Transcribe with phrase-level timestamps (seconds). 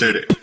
[0.00, 0.37] En Santa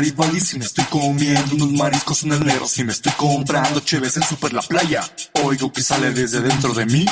[0.00, 4.16] Garibaldi, si me estoy comiendo unos mariscos en el negro, si me estoy comprando cheves
[4.16, 5.02] en Super La Playa,
[5.42, 7.04] oigo que sale desde dentro de mí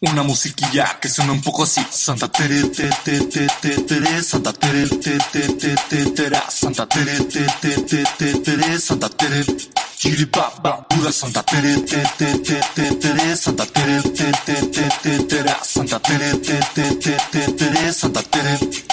[0.00, 1.86] una musiquilla que suena un poco así.
[1.88, 6.84] Santa Tere, te, te, te, te, tere, Santa Tere, te, te, te, te, tera, Santa
[6.88, 9.44] Tere, te, te, te, te, tere, Santa Tere.
[10.88, 15.60] Pura Santa Tere, te, te, te, te, tere, Santa Tere, te, te, te, te, tera,
[15.62, 18.91] Santa Tere, te, te, te, te, tere, Santa Tere.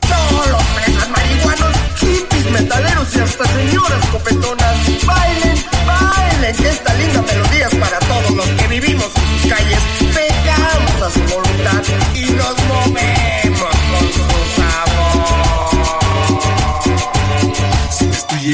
[0.00, 4.59] Todos los marihuanos, hippies, metaleros y hasta señoras copetonas.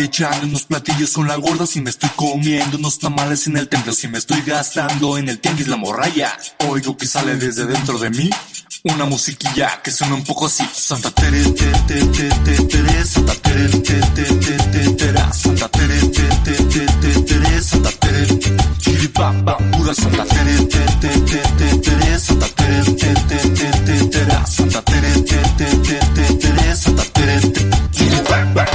[0.07, 3.93] Echando unos platillos con la gorda, si me estoy comiendo unos tamales en el templo,
[3.93, 6.37] si me estoy gastando en el tianguis la morralla,
[6.69, 8.31] oigo que sale desde dentro de mí
[8.85, 10.65] una musiquilla que suena un poco así.
[10.73, 15.99] Santa Tere, te, te, te, te, Santa Tere, te, te, te, te, tera, Santa Tere,
[16.01, 18.27] te, te, te, te, tere, Santa Tere.
[18.79, 24.47] Chiripapa, pura Santa Tere, te, te, te, te, Santa Tere, te, te, te, te, tera,
[24.47, 27.41] Santa Tere, te, te, te, te, Santa Tere.
[27.91, 28.67] Chiripapa,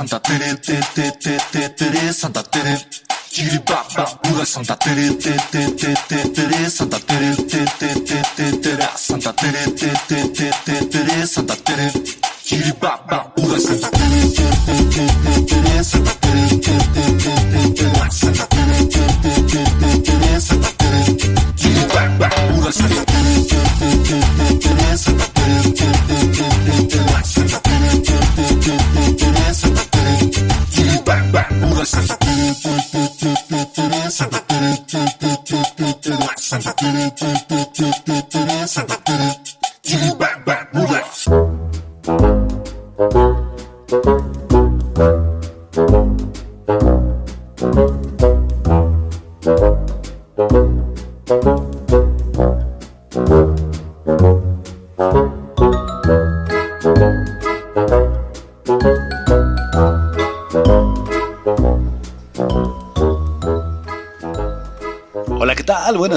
[0.00, 2.88] Santa Tere, te, te, te, te, tere, Santa Tere.
[3.30, 8.52] Chiripapa, pura Santa Tere, te, te, te, te, tere, Santa Tere, te, te, te, te,
[8.60, 11.92] tera, Santa Tere, te, te, te, te, tere, Santa Tere.
[12.42, 14.79] Chiripapa, pura Santa Tere, te,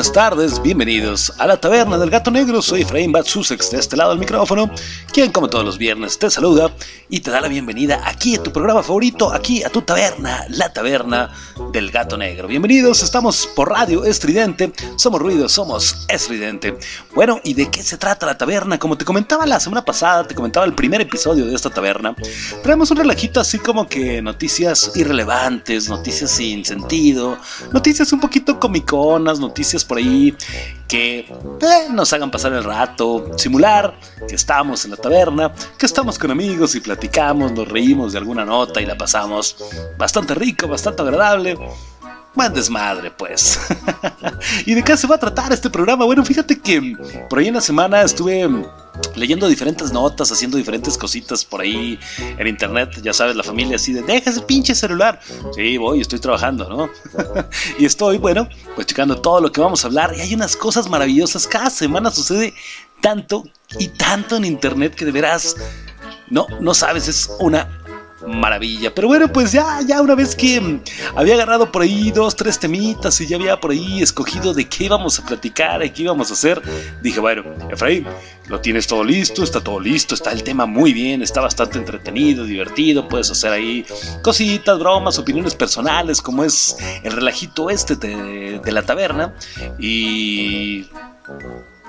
[0.03, 2.61] Buenas tardes, bienvenidos a la Taberna del Gato Negro.
[2.61, 4.69] Soy Efraín Batsusex de este lado del micrófono,
[5.13, 6.75] quien como todos los viernes te saluda
[7.09, 10.73] y te da la bienvenida aquí a tu programa favorito, aquí a tu taberna, la
[10.73, 11.31] Taberna
[11.73, 12.47] del Gato Negro.
[12.47, 16.77] Bienvenidos, estamos por Radio Estridente, somos ruido, somos estridente.
[17.15, 18.77] Bueno, ¿y de qué se trata la taberna?
[18.77, 22.15] Como te comentaba la semana pasada, te comentaba el primer episodio de esta taberna,
[22.61, 27.39] traemos un relajito así como que noticias irrelevantes, noticias sin sentido,
[27.71, 30.35] noticias un poquito comiconas, noticias por ahí
[30.87, 33.97] que eh, nos hagan pasar el rato, simular
[34.27, 38.45] que estamos en la taberna, que estamos con amigos y platicamos, nos reímos de alguna
[38.45, 39.55] nota y la pasamos
[39.97, 41.57] bastante rico, bastante agradable.
[42.35, 43.59] Buen desmadre, pues.
[44.65, 46.05] ¿Y de qué se va a tratar este programa?
[46.05, 46.97] Bueno, fíjate que
[47.29, 48.49] por ahí en la semana estuve
[49.15, 52.89] leyendo diferentes notas, haciendo diferentes cositas por ahí en internet.
[53.03, 55.19] Ya sabes, la familia así de, deja ese pinche celular.
[55.55, 56.89] Sí, voy, estoy trabajando, ¿no?
[57.77, 60.15] y estoy, bueno, pues checando todo lo que vamos a hablar.
[60.17, 61.45] Y hay unas cosas maravillosas.
[61.45, 62.55] Cada semana sucede
[62.99, 63.43] tanto
[63.77, 65.55] y tanto en internet que de veras,
[66.31, 67.82] no, no sabes, es una
[68.27, 68.93] maravilla.
[68.93, 70.81] Pero bueno, pues ya, ya una vez que
[71.15, 74.85] había agarrado por ahí dos, tres temitas y ya había por ahí escogido de qué
[74.85, 76.61] íbamos a platicar y qué íbamos a hacer,
[77.01, 78.05] dije, bueno, Efraín,
[78.47, 82.45] lo tienes todo listo, está todo listo, está el tema muy bien, está bastante entretenido,
[82.45, 83.85] divertido, puedes hacer ahí
[84.21, 89.33] cositas, bromas, opiniones personales, como es el relajito este de, de la taberna.
[89.79, 90.85] Y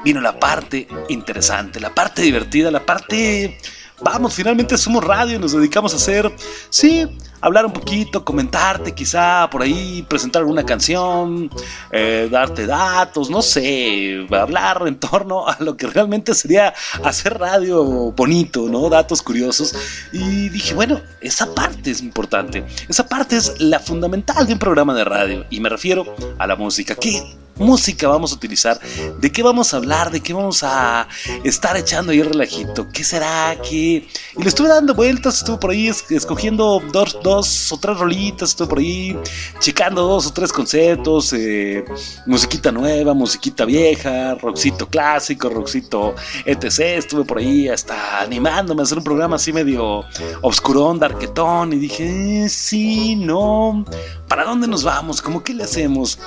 [0.04, 3.58] vino la parte interesante, la parte divertida, la parte
[4.00, 6.32] vamos, finalmente somos radio y nos dedicamos a hacer,
[6.70, 7.06] sí,
[7.44, 11.50] hablar un poquito, comentarte quizá por ahí, presentar alguna canción,
[11.90, 17.84] eh, darte datos, no sé, hablar en torno a lo que realmente sería hacer radio
[18.12, 18.88] bonito, ¿no?
[18.88, 19.74] Datos curiosos.
[20.10, 24.94] Y dije, bueno, esa parte es importante, esa parte es la fundamental de un programa
[24.94, 26.94] de radio y me refiero a la música.
[26.94, 27.22] ¿Qué
[27.56, 28.80] música vamos a utilizar?
[29.20, 30.10] ¿De qué vamos a hablar?
[30.10, 31.06] ¿De qué vamos a
[31.44, 32.88] estar echando ahí el relajito?
[32.92, 33.56] ¿Qué será?
[33.62, 34.06] ¿Qué?
[34.36, 38.68] Y le estuve dando vueltas, estuve por ahí escogiendo dos, dos o tres rolitas, estuve
[38.68, 39.18] por ahí
[39.60, 41.84] checando dos o tres conceptos, eh,
[42.26, 46.14] musiquita nueva, musiquita vieja, rockcito clásico, rockcito
[46.44, 46.80] etc.
[46.80, 50.04] Estuve por ahí hasta animándome a hacer un programa así medio
[50.42, 53.84] obscurón, darquetón, y dije, eh, sí, no,
[54.28, 55.20] ¿para dónde nos vamos?
[55.22, 56.18] ¿Cómo qué le hacemos?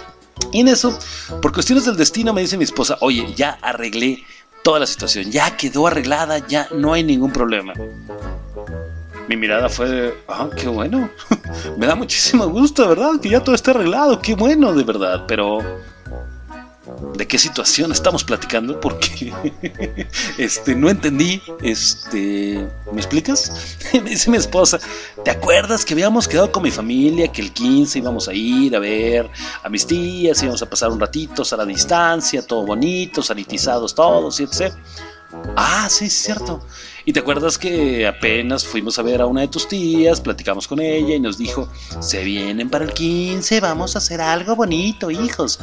[0.51, 0.97] Y en eso,
[1.41, 4.23] por cuestiones del destino, me dice mi esposa, oye, ya arreglé
[4.63, 7.73] toda la situación, ya quedó arreglada, ya no hay ningún problema.
[9.27, 11.09] Mi mirada fue, de, ah, qué bueno,
[11.77, 13.19] me da muchísimo gusto, ¿verdad?
[13.21, 15.59] Que ya todo esté arreglado, qué bueno, de verdad, pero
[17.15, 19.33] de qué situación estamos platicando porque
[20.37, 24.79] este no entendí este me explicas me dice mi esposa
[25.23, 28.79] te acuerdas que habíamos quedado con mi familia que el 15 íbamos a ir a
[28.79, 29.29] ver
[29.63, 34.39] a mis tías íbamos a pasar un ratito a la distancia todo bonito sanitizados todos
[34.39, 34.73] etc
[35.55, 36.65] ah sí es cierto
[37.07, 40.79] y te acuerdas que apenas fuimos a ver a una de tus tías platicamos con
[40.79, 41.67] ella y nos dijo
[41.99, 45.59] se vienen para el 15 vamos a hacer algo bonito hijos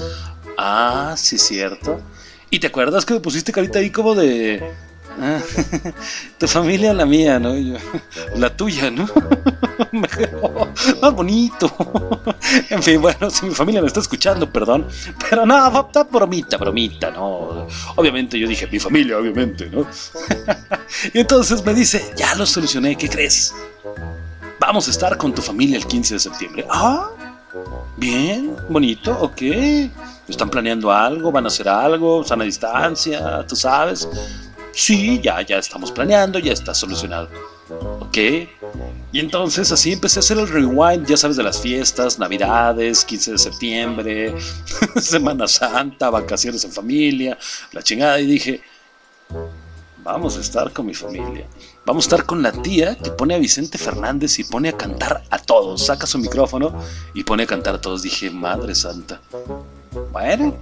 [0.56, 2.00] Ah, sí, cierto.
[2.50, 4.62] ¿Y te acuerdas que me pusiste carita ahí como de...
[5.20, 5.40] Ah,
[6.38, 7.54] tu familia, la mía, ¿no?
[8.36, 9.06] la tuya, ¿no?
[11.02, 11.72] Más bonito.
[12.70, 14.86] En fin, bueno, si mi familia me está escuchando, perdón.
[15.28, 17.66] Pero no, bromita, bromita, ¿no?
[17.96, 19.86] Obviamente yo dije, mi familia, obviamente, ¿no?
[21.12, 23.54] Y entonces me dice, ya lo solucioné, ¿qué crees?
[24.58, 26.66] Vamos a estar con tu familia el 15 de septiembre.
[26.70, 27.08] Ah,
[27.96, 29.42] bien, bonito, ok.
[30.28, 31.30] ¿Están planeando algo?
[31.30, 32.24] ¿Van a hacer algo?
[32.24, 33.44] ¿Sana distancia?
[33.46, 34.08] ¿Tú sabes?
[34.74, 37.28] Sí, ya, ya estamos planeando, ya está solucionado.
[38.00, 38.16] ¿Ok?
[39.12, 43.32] Y entonces así empecé a hacer el rewind, ya sabes, de las fiestas, navidades, 15
[43.32, 44.34] de septiembre,
[44.96, 47.38] Semana Santa, vacaciones en familia,
[47.72, 48.60] la chingada, y dije,
[50.02, 51.46] vamos a estar con mi familia.
[51.86, 55.22] Vamos a estar con la tía que pone a Vicente Fernández y pone a cantar
[55.30, 55.84] a todos.
[55.86, 56.74] Saca su micrófono
[57.14, 58.02] y pone a cantar a todos.
[58.02, 59.20] Dije, Madre Santa.
[60.10, 60.56] Bueno,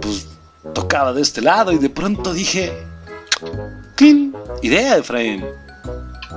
[0.00, 0.28] pues
[0.74, 2.72] tocaba de este lado y de pronto dije,
[3.94, 4.34] ¡Clean!
[4.62, 5.44] Idea, Efraín.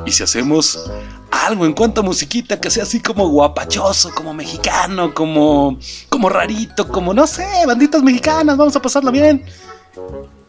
[0.05, 0.89] ¿Y si hacemos
[1.31, 5.77] algo en cuanto a musiquita que sea así como guapachoso, como mexicano, como,
[6.09, 9.45] como rarito, como no sé, banditas mexicanas, vamos a pasarla bien?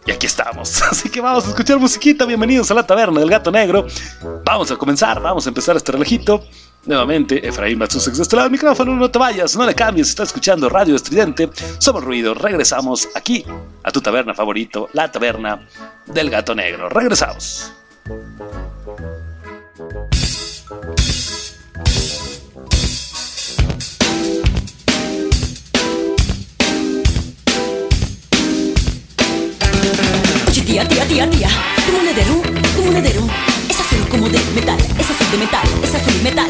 [0.06, 0.82] Y aquí estamos.
[0.90, 2.24] Así que vamos a escuchar musiquita.
[2.24, 3.86] Bienvenidos a la taberna del gato negro.
[4.44, 6.44] Vamos a comenzar, vamos a empezar este relajito.
[6.84, 10.24] Nuevamente, Efraín Matsusex de este lado del micrófono, no te vayas, no le cambies, está
[10.24, 11.48] escuchando Radio Estridente,
[11.78, 13.44] somos ruido, regresamos aquí
[13.84, 15.68] a tu taberna favorito, la taberna
[16.06, 16.88] del gato negro.
[16.88, 17.72] Regresamos.
[30.66, 31.48] Tía, tía, tía, tía,
[32.76, 33.51] tú monedero
[34.20, 36.48] de metal, es azul y metal.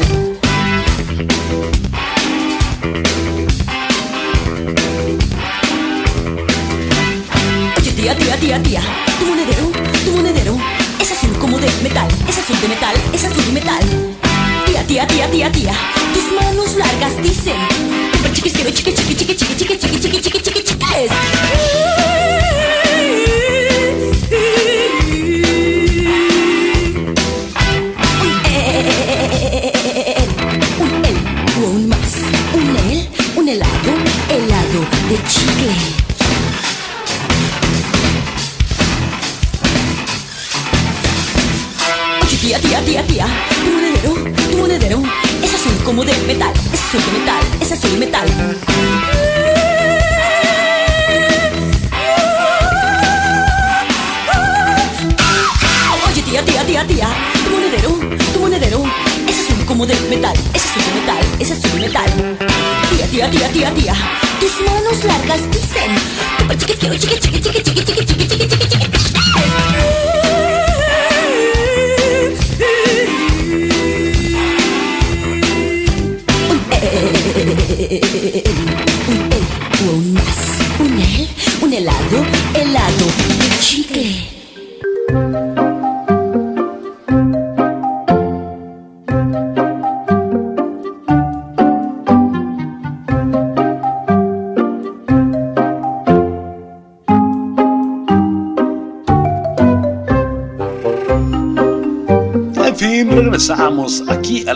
[7.77, 8.81] Oye tía, tía, tía, tía,
[9.17, 9.71] tu monedero,
[10.03, 10.57] tu monedero
[10.99, 13.83] es azul como de metal, es azul de metal, es azul y metal.
[14.65, 15.73] Tía, tía, tía, tía, tía,
[16.13, 17.55] tus manos largas dicen,
[18.33, 22.42] chiquis quiero chiqui, chiqui, chiqui, chiqui, chiqui, chiqui, chiqui, chiqui, chiqui, chiques.
[33.47, 33.93] Helado,
[34.29, 35.75] helado de chicle.
[42.21, 43.27] Oye, tía, tía, tía, tía,
[43.63, 44.13] tu monedero,
[44.49, 45.03] tu monedero
[45.43, 48.27] es azul como de metal, es azul de metal, es azul de metal.
[56.07, 57.09] Oye, tía, tía, tía, tía,
[59.73, 62.37] como de metal, es azul de metal, es azul de metal.
[62.91, 63.95] Tía, tía, tía, tía, tía,
[64.39, 65.95] tus manos largas dicen,
[66.59, 67.33] chiqui.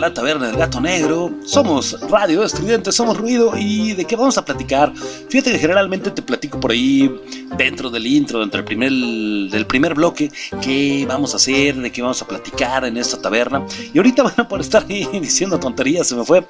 [0.08, 1.32] La taberna del gato negro.
[1.44, 4.94] Somos radio estudiantes, somos ruido y de qué vamos a platicar.
[5.30, 7.14] Fíjate que generalmente te platico por ahí
[7.58, 8.92] dentro del intro, dentro del primer,
[9.52, 13.66] del primer bloque, qué vamos a hacer, de qué vamos a platicar en esta taberna.
[13.94, 16.48] Y ahorita, bueno, por estar ahí diciendo tonterías, se me fue.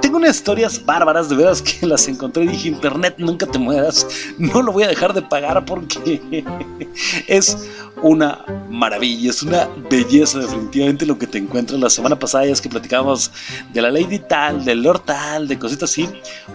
[0.00, 4.06] Tengo unas historias bárbaras, de veras que las encontré y dije, internet, nunca te mueras.
[4.38, 6.44] No lo voy a dejar de pagar porque
[7.26, 7.68] es
[8.02, 11.80] una maravilla, es una belleza definitivamente lo que te encuentras.
[11.80, 13.30] La semana pasada ya es que platicábamos
[13.72, 16.08] de la Lady tal, del Lord tal, de cositas así.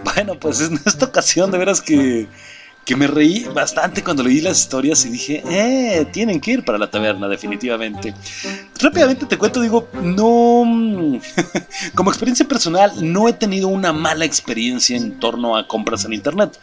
[0.04, 2.28] Bueno, pues en esta ocasión de veras que,
[2.88, 6.78] que me reí bastante cuando leí las historias y dije, eh, tienen que ir para
[6.78, 8.14] la taberna definitivamente.
[8.80, 11.20] Rápidamente te cuento, digo, no,
[11.94, 16.58] como experiencia personal, no he tenido una mala experiencia en torno a compras en internet.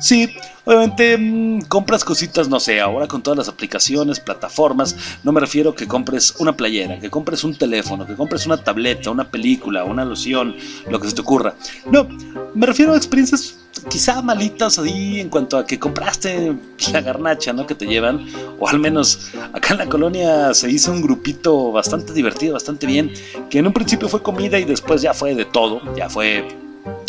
[0.00, 0.28] Sí,
[0.66, 4.94] obviamente mm, compras cositas, no sé, ahora con todas las aplicaciones, plataformas,
[5.24, 9.10] no me refiero que compres una playera, que compres un teléfono, que compres una tableta,
[9.10, 10.54] una película, una loción,
[10.90, 11.54] lo que se te ocurra.
[11.90, 12.06] No,
[12.54, 16.56] me refiero a experiencias quizá malitas ahí en cuanto a que compraste
[16.92, 17.66] la garnacha, ¿no?
[17.66, 18.26] Que te llevan,
[18.58, 23.12] o al menos acá en la colonia se hizo un grupito bastante divertido, bastante bien,
[23.48, 26.46] que en un principio fue comida y después ya fue de todo, ya fue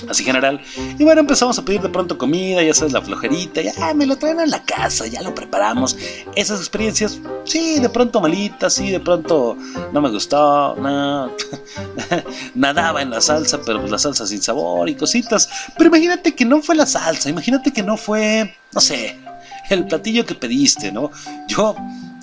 [0.09, 0.61] así general.
[0.97, 4.17] Y bueno, empezamos a pedir de pronto comida, ya sabes, la flojerita, ya me lo
[4.17, 5.97] traen a la casa, ya lo preparamos.
[6.35, 9.57] Esas experiencias, sí, de pronto malitas, sí, de pronto
[9.91, 11.31] no me gustó, no.
[12.55, 15.49] Nadaba en la salsa, pero pues la salsa sin sabor y cositas.
[15.77, 19.17] Pero imagínate que no fue la salsa, imagínate que no fue, no sé,
[19.69, 21.11] el platillo que pediste, ¿no?
[21.47, 21.75] Yo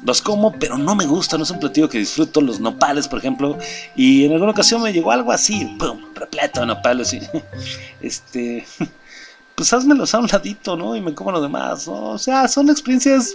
[0.04, 3.18] los como, pero no me gusta, no es un platillo que disfruto, los nopales, por
[3.18, 3.58] ejemplo,
[3.96, 7.20] y en alguna ocasión me llegó algo así, pum, repleto de nopales, y,
[8.00, 8.66] este,
[9.54, 10.94] pues házmelos a un ladito, ¿no?
[10.94, 11.88] Y me como lo demás.
[11.88, 13.34] O sea, son experiencias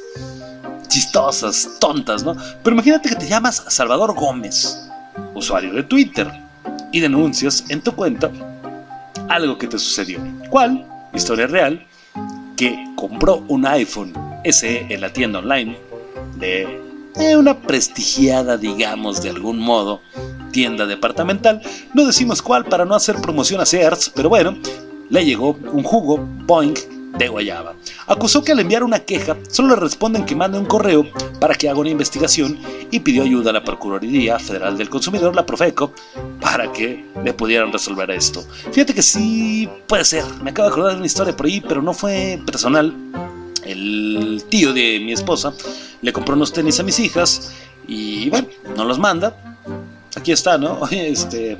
[0.87, 2.35] chistosas, tontas, ¿no?
[2.63, 4.89] Pero imagínate que te llamas Salvador Gómez,
[5.33, 6.31] usuario de Twitter,
[6.91, 8.31] y denuncias en tu cuenta
[9.27, 10.19] algo que te sucedió.
[10.49, 10.85] ¿Cuál?
[11.13, 11.85] Historia real,
[12.55, 14.13] que compró un iPhone
[14.45, 15.77] SE en la tienda online
[16.37, 16.81] de
[17.15, 20.01] eh, una prestigiada, digamos, de algún modo,
[20.51, 21.61] tienda departamental.
[21.93, 24.57] No decimos cuál para no hacer promoción a Sears, pero bueno,
[25.09, 26.75] le llegó un jugo Boeing
[27.17, 27.75] de guayaba.
[28.07, 31.05] Acusó que al enviar una queja solo le responden que mande un correo
[31.39, 32.57] para que haga una investigación
[32.89, 35.93] y pidió ayuda a la Procuraduría Federal del Consumidor, la Profeco,
[36.41, 38.43] para que le pudieran resolver esto.
[38.71, 41.81] Fíjate que sí puede ser, me acabo de acordar de una historia por ahí, pero
[41.81, 42.93] no fue personal.
[43.65, 45.53] El tío de mi esposa
[46.01, 47.53] le compró unos tenis a mis hijas
[47.87, 49.57] y bueno, no los manda.
[50.15, 50.81] Aquí está, ¿no?
[50.91, 51.57] Este,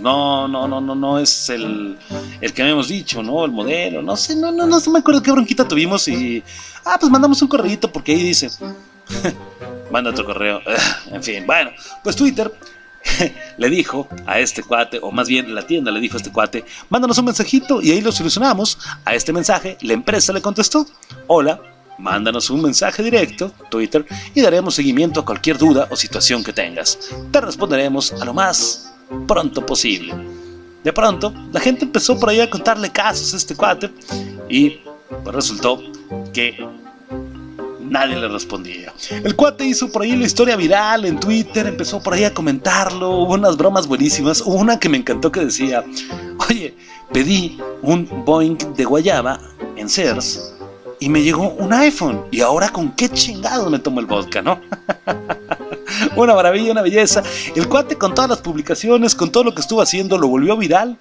[0.00, 1.98] no, no, no, no, no es el,
[2.40, 3.44] el que habíamos dicho, ¿no?
[3.44, 6.42] El modelo, no sé, no, no, no, me acuerdo qué bronquita tuvimos y...
[6.84, 8.50] Ah, pues mandamos un correíto porque ahí dice...
[9.90, 10.60] Manda otro correo.
[11.10, 11.70] en fin, bueno,
[12.04, 12.52] pues Twitter
[13.58, 16.64] le dijo a este cuate, o más bien la tienda le dijo a este cuate,
[16.90, 18.78] mándanos un mensajito y ahí lo solucionamos.
[19.04, 20.86] A este mensaje la empresa le contestó,
[21.26, 21.60] hola,
[21.98, 26.96] Mándanos un mensaje directo, Twitter, y daremos seguimiento a cualquier duda o situación que tengas.
[27.32, 28.94] Te responderemos a lo más
[29.26, 30.14] pronto posible.
[30.84, 33.90] De pronto, la gente empezó por ahí a contarle casos a este cuate
[34.48, 34.78] y
[35.24, 35.82] resultó
[36.32, 36.56] que
[37.88, 38.92] nadie le respondía.
[39.10, 43.10] El cuate hizo por ahí la historia viral en Twitter, empezó por ahí a comentarlo,
[43.10, 45.84] hubo unas bromas buenísimas, una que me encantó que decía,
[46.48, 46.74] oye,
[47.12, 49.40] pedí un Boeing de guayaba
[49.76, 50.54] en Sears
[51.00, 54.60] y me llegó un iPhone y ahora con qué chingado me tomo el vodka, ¿no?
[56.16, 57.22] una maravilla, una belleza.
[57.54, 60.98] El cuate con todas las publicaciones, con todo lo que estuvo haciendo, lo volvió viral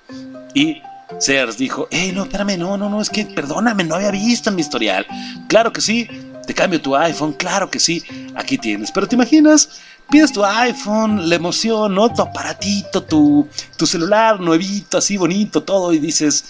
[0.53, 0.81] y
[1.19, 4.55] Sears dijo, hey, no, espérame, no, no, no, es que perdóname, no había visto en
[4.55, 5.05] mi historial.
[5.47, 6.07] Claro que sí,
[6.47, 8.01] te cambio tu iPhone, claro que sí,
[8.33, 8.89] aquí tienes.
[8.91, 12.11] Pero te imaginas, pides tu iPhone, la emoción, ¿no?
[12.11, 16.45] Tu aparatito, tu, tu celular nuevito, así bonito, todo, y dices,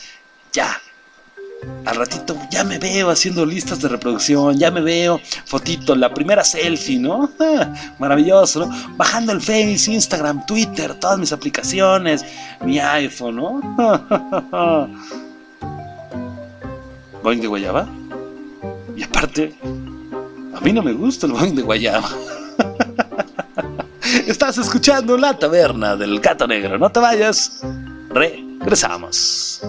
[0.53, 0.79] ya.
[1.85, 6.43] Al ratito ya me veo haciendo listas de reproducción, ya me veo fotito, la primera
[6.43, 7.31] selfie, ¿no?
[7.99, 8.95] Maravilloso, ¿no?
[8.95, 12.23] Bajando el Face, Instagram, Twitter, todas mis aplicaciones,
[12.63, 14.87] mi iPhone, ¿no?
[17.23, 17.87] Boing de guayaba.
[18.97, 19.53] Y aparte,
[20.55, 22.09] a mí no me gusta el boing de guayaba.
[24.27, 26.79] Estás escuchando la taberna del gato negro.
[26.79, 27.61] No te vayas.
[28.09, 29.61] Regresamos.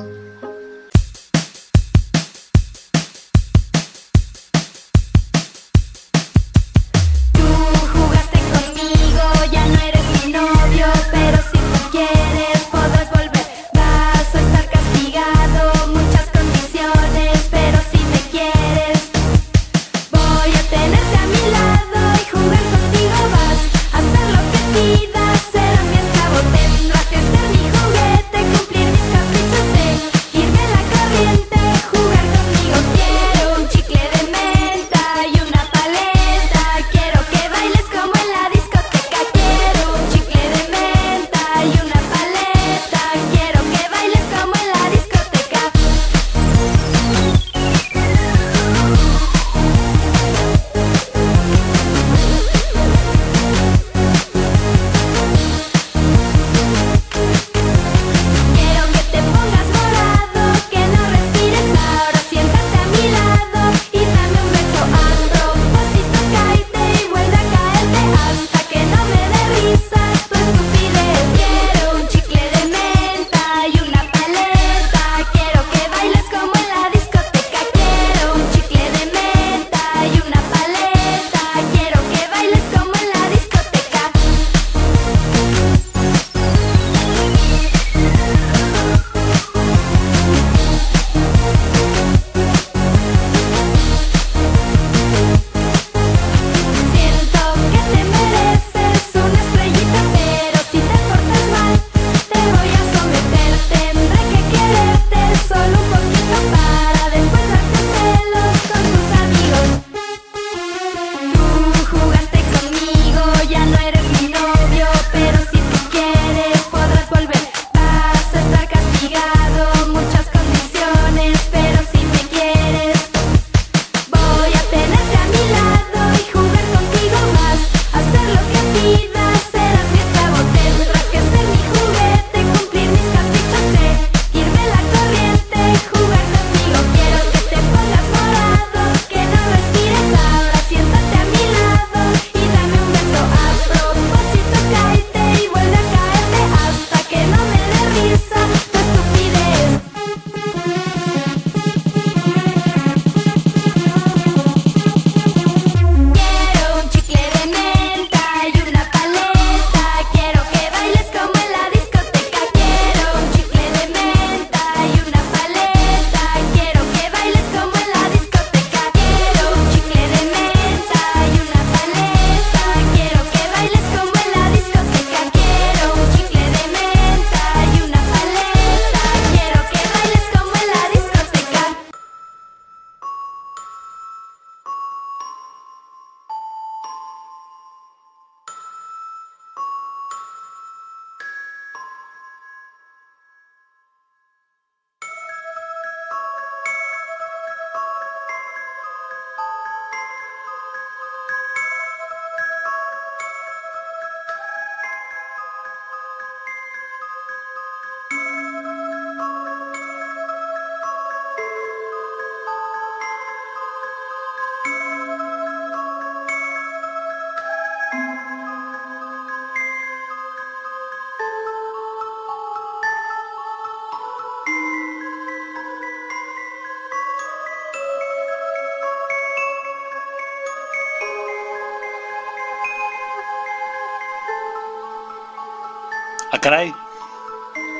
[236.38, 236.72] Ah, caray.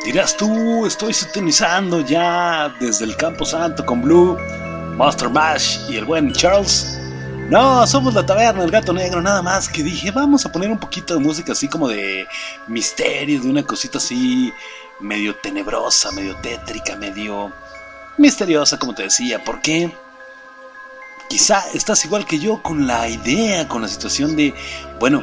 [0.05, 4.37] Dirás tú, estoy sintonizando ya desde el Campo Santo con Blue,
[4.97, 6.99] Monster Mash y el buen Charles.
[7.51, 10.79] No, somos la taberna del gato negro, nada más que dije, vamos a poner un
[10.81, 12.27] poquito de música así como de
[12.66, 14.53] misterio, de una cosita así
[14.99, 17.53] medio tenebrosa, medio tétrica, medio
[18.16, 19.44] misteriosa, como te decía.
[19.44, 19.97] ¿Por qué?
[21.29, 24.53] Quizá estás igual que yo con la idea, con la situación de,
[24.99, 25.23] bueno,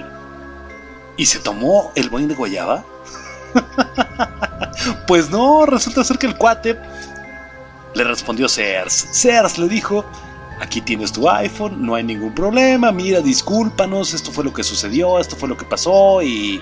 [1.18, 2.86] ¿y se tomó el boing de guayaba?
[5.08, 6.80] pues no, resulta ser que el cuate
[7.94, 9.08] le respondió Sears.
[9.12, 10.06] Sears le dijo,
[10.60, 15.20] aquí tienes tu iPhone, no hay ningún problema, mira, discúlpanos, esto fue lo que sucedió,
[15.20, 16.62] esto fue lo que pasó y...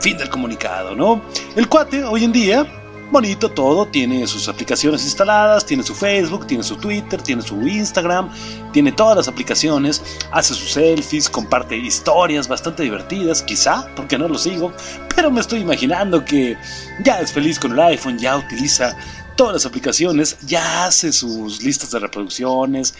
[0.00, 1.22] Fin del comunicado, ¿no?
[1.54, 2.81] El cuate hoy en día,
[3.12, 8.30] bonito todo, tiene sus aplicaciones instaladas, tiene su Facebook, tiene su Twitter, tiene su Instagram,
[8.72, 14.38] tiene todas las aplicaciones, hace sus selfies, comparte historias bastante divertidas, quizá, porque no lo
[14.38, 14.72] sigo,
[15.14, 16.56] pero me estoy imaginando que
[17.04, 18.96] ya es feliz con el iPhone, ya utiliza
[19.36, 22.94] todas las aplicaciones, ya hace sus listas de reproducciones,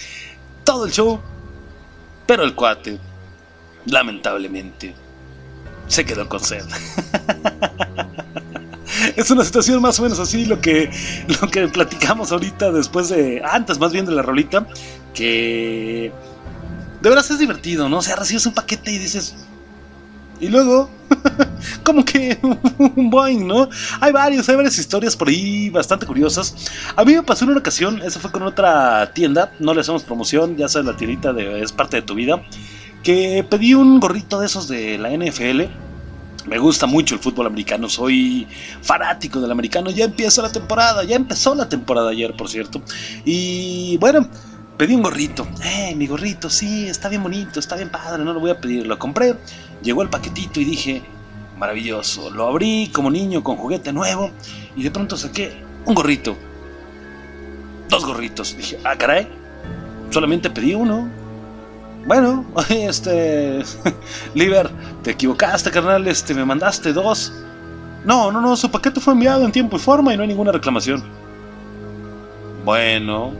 [0.64, 1.20] todo el show.
[2.26, 2.98] Pero el cuate,
[3.86, 4.94] lamentablemente,
[5.88, 6.64] se quedó con sed.
[9.16, 10.90] es una situación más o menos así lo que,
[11.40, 14.66] lo que platicamos ahorita después de, antes más bien de la rolita,
[15.14, 16.12] que
[17.00, 17.98] de veras es divertido, ¿no?
[17.98, 19.34] O sea, recibes un paquete y dices,
[20.42, 20.90] y luego,
[21.84, 23.68] como que un Boeing, ¿no?
[24.00, 26.54] Hay varios, hay varias historias por ahí bastante curiosas.
[26.96, 30.56] A mí me pasó una ocasión, eso fue con otra tienda, no le hacemos promoción,
[30.56, 32.42] ya sabes, la tiendita de, es parte de tu vida,
[33.04, 35.62] que pedí un gorrito de esos de la NFL.
[36.46, 38.48] Me gusta mucho el fútbol americano, soy
[38.82, 42.82] fanático del americano, ya empieza la temporada, ya empezó la temporada ayer, por cierto.
[43.24, 44.28] Y bueno,
[44.76, 45.46] pedí un gorrito.
[45.64, 48.86] Eh, mi gorrito, sí, está bien bonito, está bien padre, no lo voy a pedir.
[48.86, 49.36] Lo compré,
[49.82, 51.02] llegó el paquetito y dije,
[51.56, 52.30] maravilloso.
[52.30, 54.32] Lo abrí como niño con juguete nuevo
[54.74, 56.36] y de pronto saqué un gorrito.
[57.88, 58.56] Dos gorritos.
[58.56, 59.28] Dije, ah, caray,
[60.10, 61.21] solamente pedí uno.
[62.06, 63.62] Bueno, este.
[64.34, 64.70] Liber,
[65.02, 67.32] te equivocaste, carnal, este, me mandaste dos.
[68.04, 70.50] No, no, no, su paquete fue enviado en tiempo y forma y no hay ninguna
[70.50, 71.02] reclamación.
[72.64, 73.32] Bueno,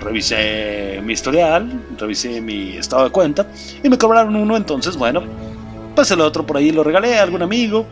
[0.00, 3.46] revisé mi historial, revisé mi estado de cuenta
[3.82, 5.22] y me cobraron uno, entonces bueno,
[5.94, 7.86] pues el otro por ahí lo regalé a algún amigo,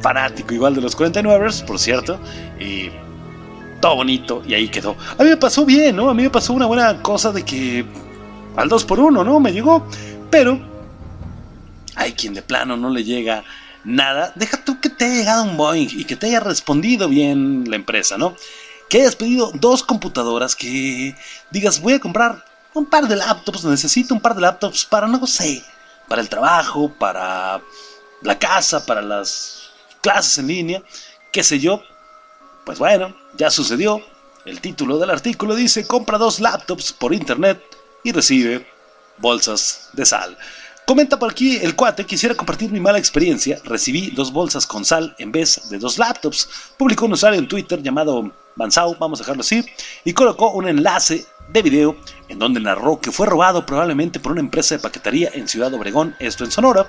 [0.00, 2.18] fanático igual de los 49ers, por cierto,
[2.58, 2.90] y
[3.80, 4.96] todo bonito y ahí quedó.
[5.18, 6.08] A mí me pasó bien, ¿no?
[6.08, 7.84] A mí me pasó una buena cosa de que
[8.56, 9.40] al 2 por 1 ¿no?
[9.40, 9.86] Me llegó,
[10.30, 10.58] pero
[11.96, 13.44] hay quien de plano no le llega
[13.84, 14.32] nada.
[14.36, 17.76] Deja tú que te haya llegado un Boeing y que te haya respondido bien la
[17.76, 18.34] empresa, ¿no?
[18.90, 21.14] que hayas pedido dos computadoras, que
[21.52, 25.24] digas, voy a comprar un par de laptops, necesito un par de laptops para, no
[25.28, 25.64] sé,
[26.08, 27.62] para el trabajo, para
[28.22, 30.82] la casa, para las clases en línea,
[31.32, 31.82] qué sé yo.
[32.66, 34.02] Pues bueno, ya sucedió.
[34.44, 37.62] El título del artículo dice, compra dos laptops por internet
[38.02, 38.66] y recibe
[39.18, 40.36] bolsas de sal.
[40.86, 43.60] Comenta por aquí el cuate, quisiera compartir mi mala experiencia.
[43.64, 46.48] Recibí dos bolsas con sal en vez de dos laptops.
[46.76, 49.64] Publicó un usuario en Twitter llamado Bansau, vamos a dejarlo así,
[50.04, 51.96] y colocó un enlace de video
[52.28, 56.16] en donde narró que fue robado probablemente por una empresa de paquetería en Ciudad Obregón,
[56.18, 56.86] esto en Sonora.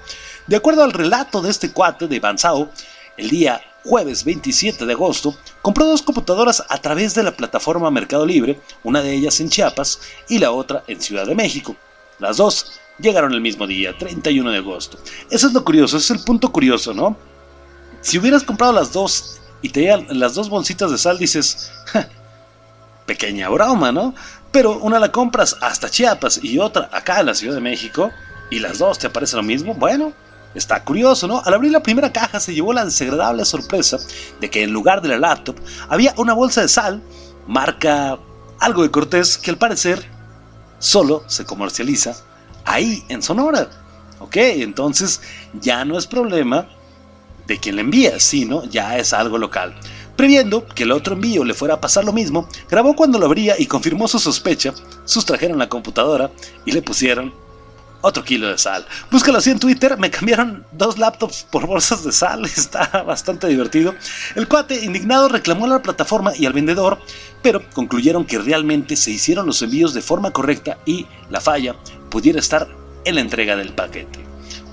[0.47, 2.71] De acuerdo al relato de este cuate de Bansau,
[3.17, 8.25] el día jueves 27 de agosto, compró dos computadoras a través de la plataforma Mercado
[8.25, 11.75] Libre, una de ellas en Chiapas y la otra en Ciudad de México.
[12.19, 14.97] Las dos llegaron el mismo día, 31 de agosto.
[15.29, 17.17] Eso es lo curioso, ese es el punto curioso, ¿no?
[18.01, 21.71] Si hubieras comprado las dos y te llegan las dos bolsitas de sal, dices,
[23.05, 24.13] pequeña broma, ¿no?
[24.51, 28.11] Pero una la compras hasta Chiapas y otra acá en la Ciudad de México
[28.49, 30.13] y las dos te aparece lo mismo, bueno,
[30.55, 31.41] está curioso, ¿no?
[31.43, 33.97] Al abrir la primera caja se llevó la desagradable sorpresa
[34.39, 35.55] de que en lugar de la laptop
[35.89, 37.01] había una bolsa de sal,
[37.47, 38.17] marca
[38.59, 40.05] algo de Cortés, que al parecer
[40.79, 42.15] solo se comercializa
[42.65, 43.69] ahí en Sonora.
[44.19, 45.21] Ok, entonces
[45.53, 46.67] ya no es problema
[47.47, 49.75] de quien le envía, sino ya es algo local.
[50.15, 53.55] Previendo que el otro envío le fuera a pasar lo mismo, grabó cuando lo abría
[53.57, 54.73] y confirmó su sospecha,
[55.05, 56.29] sustrajeron la computadora
[56.65, 57.33] y le pusieron
[58.01, 58.85] otro kilo de sal.
[59.09, 63.95] Búscalo así en Twitter, me cambiaron dos laptops por bolsas de sal, está bastante divertido.
[64.35, 66.99] El cuate, indignado, reclamó a la plataforma y al vendedor,
[67.41, 71.75] pero concluyeron que realmente se hicieron los envíos de forma correcta y la falla
[72.09, 72.67] pudiera estar
[73.05, 74.19] en la entrega del paquete.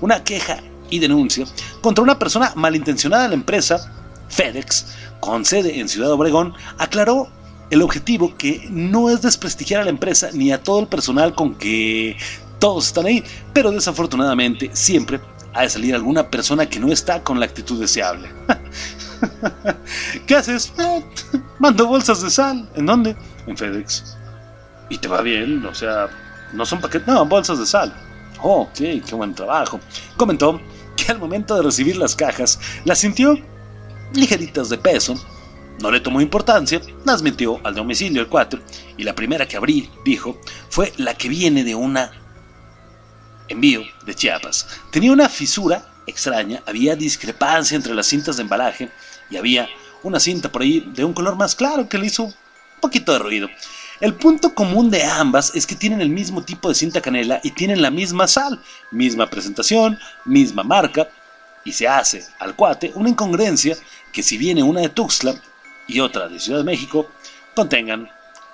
[0.01, 0.57] Una queja
[0.89, 1.45] y denuncia
[1.81, 3.91] contra una persona malintencionada de la empresa,
[4.29, 4.87] FedEx,
[5.19, 7.29] con sede en Ciudad Obregón, aclaró
[7.69, 11.55] el objetivo que no es desprestigiar a la empresa ni a todo el personal con
[11.55, 12.17] que
[12.59, 15.19] todos están ahí, pero desafortunadamente siempre
[15.53, 18.29] ha de salir alguna persona que no está con la actitud deseable.
[20.27, 20.71] ¿Qué haces?
[20.77, 21.03] Eh,
[21.57, 22.69] mando bolsas de sal.
[22.75, 23.15] ¿En dónde?
[23.47, 24.17] En FedEx.
[24.89, 26.07] Y te va bien, o sea,
[26.53, 27.93] no son paquetes, no, bolsas de sal.
[28.41, 29.79] Oh, ok, qué buen trabajo.
[30.17, 30.59] Comentó
[30.95, 33.37] que al momento de recibir las cajas las sintió
[34.13, 35.15] ligeritas de peso.
[35.81, 38.59] No le tomó importancia, las metió al domicilio el 4
[38.97, 40.37] y la primera que abrí, dijo,
[40.69, 42.11] fue la que viene de una
[43.49, 44.67] envío de Chiapas.
[44.91, 48.89] Tenía una fisura extraña, había discrepancia entre las cintas de embalaje
[49.29, 49.67] y había
[50.03, 52.33] una cinta por ahí de un color más claro que le hizo un
[52.79, 53.49] poquito de ruido.
[53.99, 57.51] El punto común de ambas es que tienen el mismo tipo de cinta canela y
[57.51, 61.09] tienen la misma sal, misma presentación, misma marca,
[61.65, 63.77] y se hace al cuate una incongruencia
[64.13, 65.35] que si viene una de Tuxtla
[65.87, 67.09] y otra de Ciudad de México,
[67.53, 68.09] contengan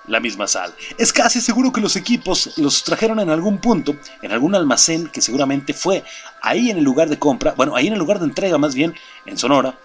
[0.07, 0.73] la misma sal.
[0.97, 5.21] Es casi seguro que los equipos los trajeron en algún punto, en algún almacén que
[5.21, 6.03] seguramente fue
[6.41, 8.93] ahí en el lugar de compra, bueno, ahí en el lugar de entrega más bien,
[9.25, 9.77] en Sonora,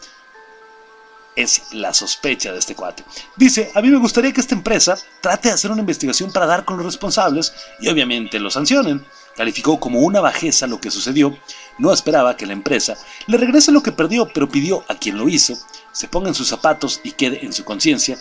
[1.37, 3.05] es la sospecha de este cuate.
[3.37, 6.65] Dice, a mí me gustaría que esta empresa trate de hacer una investigación para dar
[6.65, 9.07] con los responsables y obviamente lo sancionen.
[9.37, 11.39] Calificó como una bajeza lo que sucedió,
[11.79, 15.29] no esperaba que la empresa le regrese lo que perdió, pero pidió a quien lo
[15.29, 15.57] hizo
[15.93, 18.19] se ponga en sus zapatos y quede en su conciencia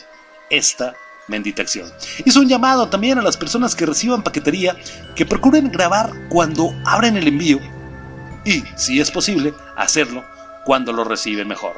[0.49, 0.95] esta
[1.29, 1.89] bendita acción.
[2.25, 4.75] Hizo un llamado también a las personas que reciban paquetería
[5.15, 7.59] que procuren grabar cuando abren el envío
[8.45, 10.23] y, si es posible, hacerlo
[10.65, 11.73] cuando lo reciben mejor.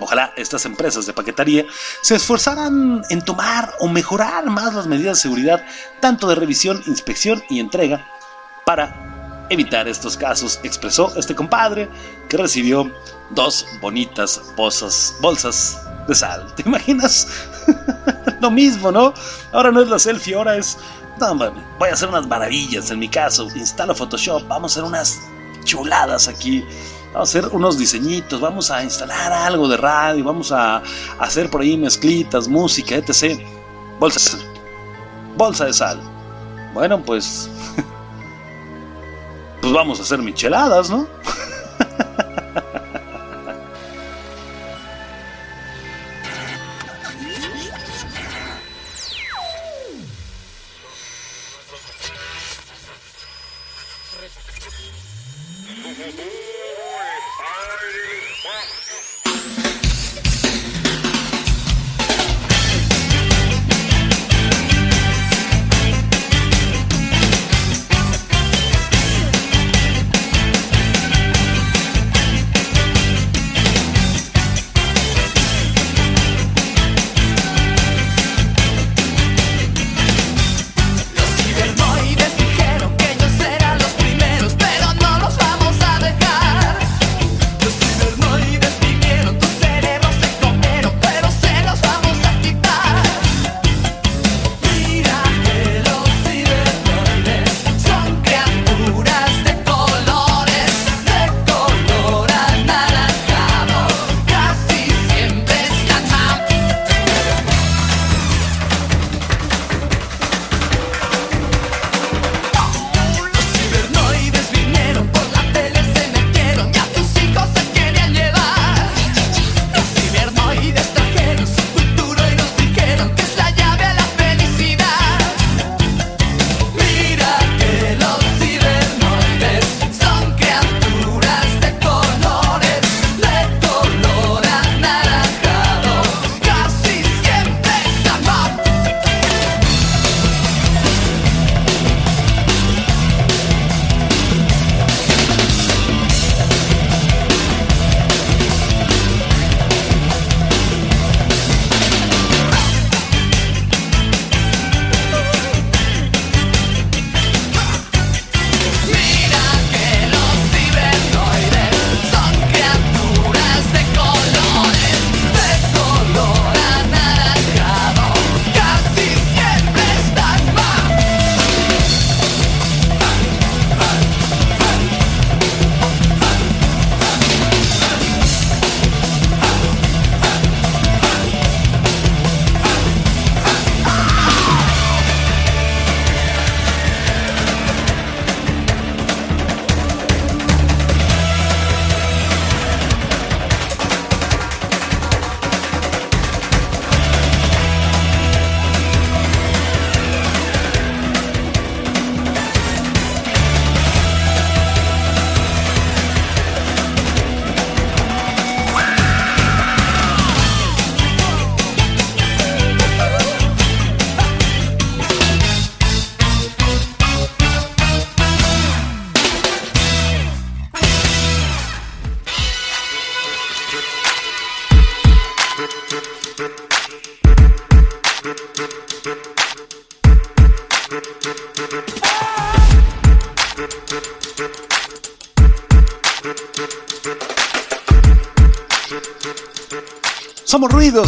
[0.00, 1.64] Ojalá estas empresas de paquetería
[2.02, 5.64] se esforzaran en tomar o mejorar más las medidas de seguridad,
[6.00, 8.06] tanto de revisión, inspección y entrega,
[8.66, 11.88] para evitar estos casos, expresó este compadre
[12.28, 12.92] que recibió
[13.30, 16.46] dos bonitas bolsas, bolsas de sal.
[16.54, 17.28] ¿Te imaginas?
[18.40, 19.12] Lo mismo, ¿no?
[19.52, 20.78] Ahora no es la selfie, ahora es...
[21.78, 23.48] voy a hacer unas maravillas en mi caso.
[23.54, 25.20] Instalo Photoshop, vamos a hacer unas
[25.64, 26.64] chuladas aquí
[27.16, 30.82] vamos a hacer unos diseñitos, vamos a instalar algo de radio, vamos a
[31.18, 33.40] hacer por ahí mezclitas, música, etc.
[33.98, 34.40] Bolsa de sal.
[35.36, 36.00] Bolsa de sal.
[36.74, 37.50] Bueno, pues.
[39.58, 41.08] Pues vamos a hacer micheladas, ¿no?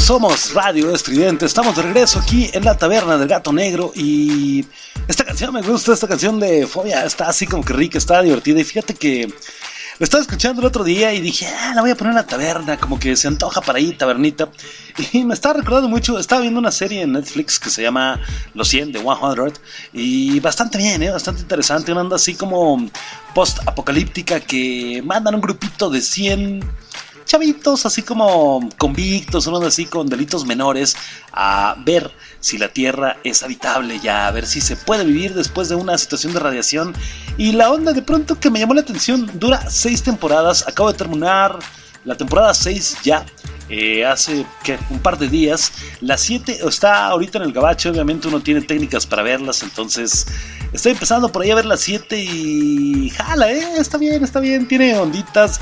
[0.09, 1.45] Somos radio estridente.
[1.45, 3.93] Estamos de regreso aquí en la taberna del gato negro.
[3.95, 4.65] Y
[5.07, 8.59] esta canción me gusta, esta canción de Fobia está así como que rica, está divertida.
[8.59, 11.95] Y fíjate que lo estaba escuchando el otro día y dije, ah, la voy a
[11.95, 14.49] poner en la taberna, como que se antoja para ahí, tabernita.
[15.13, 18.19] Y me estaba recordando mucho, estaba viendo una serie en Netflix que se llama
[18.55, 19.53] Los 100 de 100
[19.93, 21.11] y bastante bien, ¿eh?
[21.11, 22.89] bastante interesante, una onda así como
[23.35, 26.88] post-apocalíptica que mandan un grupito de 100
[27.29, 30.97] chavitos así como convictos, unos así con delitos menores,
[31.33, 32.11] a ver
[32.41, 35.97] si la Tierra es habitable ya, a ver si se puede vivir después de una
[35.97, 36.95] situación de radiación.
[37.37, 40.99] Y la onda de pronto que me llamó la atención dura seis temporadas, acabo de
[40.99, 41.59] terminar
[42.05, 43.25] la temporada 6 ya.
[43.71, 44.47] Eh, hace
[44.89, 45.73] un par de días.
[46.01, 47.91] La 7 está ahorita en el gabacho.
[47.91, 49.63] Obviamente uno tiene técnicas para verlas.
[49.63, 50.27] Entonces
[50.73, 53.63] estoy empezando por ahí a ver la 7 y jala, ¿eh?
[53.77, 54.67] Está bien, está bien.
[54.67, 55.61] Tiene onditas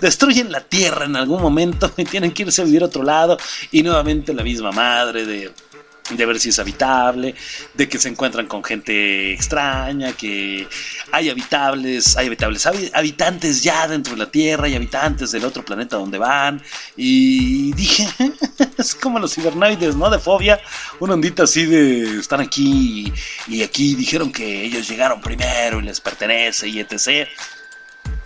[0.00, 3.38] destruyen la tierra en algún momento y tienen que irse a vivir a otro lado
[3.70, 5.52] y nuevamente la misma madre de
[6.16, 7.34] de ver si es habitable,
[7.74, 10.66] de que se encuentran con gente extraña, que
[11.12, 15.96] hay habitables, hay habitables habitantes ya dentro de la Tierra y habitantes del otro planeta
[15.96, 16.62] donde van.
[16.96, 18.08] Y dije,
[18.78, 20.10] es como los cibernoides, ¿no?
[20.10, 20.60] De fobia,
[20.98, 23.12] una ondita así de están aquí
[23.48, 27.28] y aquí dijeron que ellos llegaron primero y les pertenece y etc.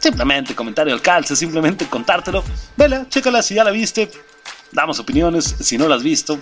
[0.04, 2.44] Simplemente comentario al calce, simplemente contártelo.
[2.76, 4.10] Vela, chécala si ya la viste.
[4.70, 6.38] Damos opiniones, si no la has visto,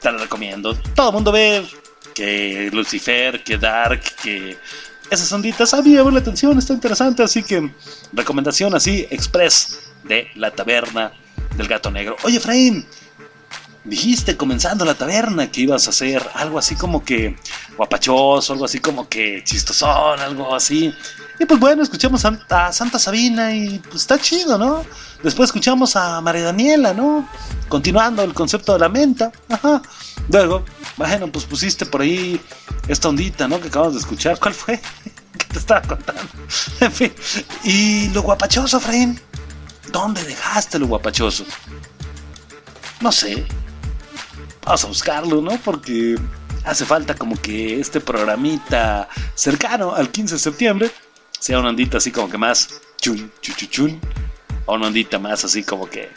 [0.00, 0.76] te la recomiendo.
[0.94, 1.66] Todo el mundo ve
[2.14, 4.56] que Lucifer, que Dark, que
[5.10, 5.74] esas onditas.
[5.74, 7.24] A mí me la atención, está interesante.
[7.24, 7.74] Así que
[8.12, 11.12] recomendación así, express de la taberna
[11.56, 12.14] del gato negro.
[12.22, 12.86] Oye, Efraín,
[13.82, 17.34] dijiste comenzando la taberna que ibas a hacer algo así como que
[17.76, 20.94] guapachoso, algo así como que chistosón, algo así.
[21.40, 24.84] Y pues bueno, escuchamos a Santa Sabina y pues está chido, ¿no?
[25.22, 27.26] Después escuchamos a María Daniela, ¿no?
[27.66, 29.32] Continuando el concepto de la menta.
[29.48, 29.80] Ajá.
[30.30, 30.66] Luego,
[30.98, 32.38] bueno, pues pusiste por ahí
[32.88, 33.58] esta ondita, ¿no?
[33.58, 34.38] Que acabamos de escuchar.
[34.38, 34.82] ¿Cuál fue?
[35.38, 36.22] ¿Qué te estaba contando?
[36.80, 37.12] en fin.
[37.64, 39.18] Y lo guapachoso, Fren.
[39.90, 41.46] ¿Dónde dejaste lo guapachoso?
[43.00, 43.46] No sé.
[44.66, 45.52] Vamos a buscarlo, ¿no?
[45.64, 46.16] Porque
[46.64, 50.92] hace falta como que este programita cercano al 15 de septiembre
[51.40, 52.68] sea una ondita así como que más
[53.00, 54.00] chun, chuchuchun,
[54.66, 56.10] o una ondita más así como que,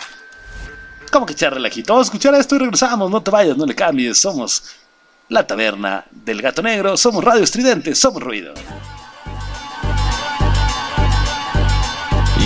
[1.12, 1.93] como que echar relajito.
[1.93, 4.75] Vamos a escuchar esto y regresamos, no te vayas, no le cambies, somos
[5.29, 8.53] la taberna del gato negro, somos Radio Estridente, somos ruido.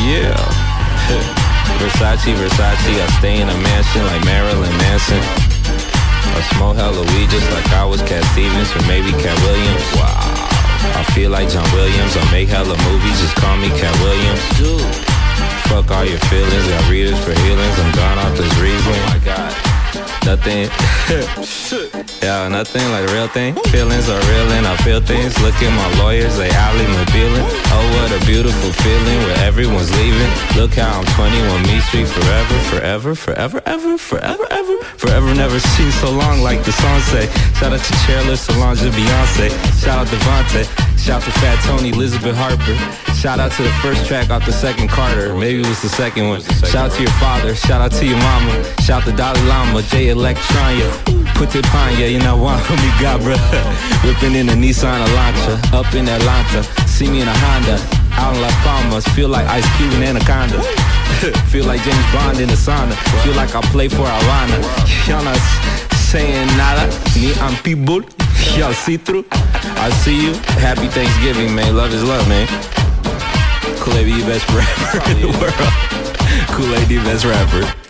[0.06, 0.38] Yeah.
[1.80, 5.20] Versace, Versace, I stay in a mansion like Marilyn Manson.
[5.20, 9.84] I smoke hella weed just like I was Cat Stevens or maybe Cat Williams.
[9.96, 10.27] Wow.
[10.96, 12.16] I feel like John Williams.
[12.18, 14.42] I make hella movies, just call me Cat Williams.
[14.58, 14.96] Dude.
[15.70, 17.80] Fuck all your feelings, got readers for healings.
[17.80, 18.94] I'm gone off this reason.
[18.94, 19.67] Oh my god.
[20.28, 20.68] Nothing.
[22.22, 23.56] yeah, nothing like real thing.
[23.72, 25.40] Feelings are real and I feel things.
[25.42, 27.48] Look at my lawyers, they highly appealing.
[27.72, 30.28] Oh, what a beautiful feeling where everyone's leaving.
[30.60, 34.78] Look how I'm 21 Me Street forever, forever, forever, ever, forever, ever.
[35.00, 37.28] Forever never seen so long like the song say.
[37.56, 39.48] Shout out to Chairless, Solange, Beyonce.
[39.80, 40.68] Shout out Devontae.
[40.98, 42.76] Shout to Fat Tony, Elizabeth Harper.
[43.14, 45.34] Shout out to the first track off the second Carter.
[45.34, 46.42] Maybe it was the second one.
[46.42, 47.56] Shout out to your father.
[47.56, 48.82] Shout out to your mama.
[48.82, 49.82] Shout to Dalai Lama,
[50.18, 50.90] J Electronia.
[51.36, 53.38] Put it on, yeah, you know why me got bruh.
[54.04, 55.74] Whipping in a Nissan Elantra.
[55.74, 56.64] Up in Atlanta.
[56.88, 57.78] See me in a Honda.
[58.14, 59.08] Out in Las Palmas.
[59.10, 60.62] Feel like Ice Cube and Anaconda.
[61.52, 62.96] Feel like James Bond in the sauna.
[63.24, 64.58] Feel like I play for Havana.
[65.08, 65.38] Y'all not
[65.94, 66.88] saying nada.
[67.16, 68.02] Me, I'm people.
[68.58, 69.26] Y'all see through.
[69.32, 70.34] I see you.
[70.66, 71.76] Happy Thanksgiving, man.
[71.76, 72.48] Love is love, man.
[73.82, 75.54] Kool-Aid the best rapper in the world.
[76.56, 77.87] Kool-Aid the best rapper.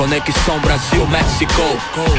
[0.00, 1.60] Conexão Brasil-México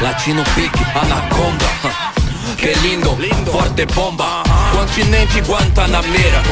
[0.00, 2.12] Latino Pique, Anaconda.
[2.56, 3.16] Que lindo,
[3.50, 4.44] forte bomba.
[4.70, 6.42] Continente Guantanameira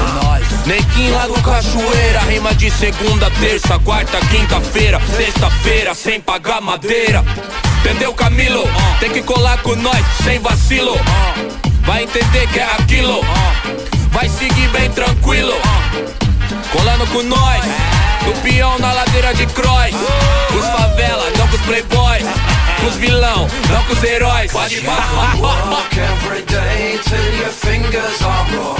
[0.66, 5.00] Nequim do Cachoeira Rima de segunda, terça, quarta, quinta-feira.
[5.16, 7.24] Sexta-feira, sem pagar madeira.
[7.78, 8.64] Entendeu Camilo?
[8.98, 10.98] Tem que colar com nós, sem vacilo.
[11.82, 13.20] Vai entender que é aquilo.
[14.10, 15.54] Vai seguir bem tranquilo.
[16.72, 19.94] Colando com nós do peão na ladeira de cross.
[20.56, 22.24] Os favela, não com os playboys.
[22.80, 24.52] Com os vilão, não com os heróis.
[24.52, 28.76] Pode walk every day till your fingers are raw.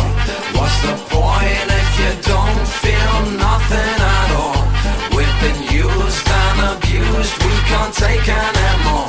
[0.55, 4.61] What's the point if you don't feel nothing at all?
[5.17, 9.09] We've been used and abused, we can't take anymore.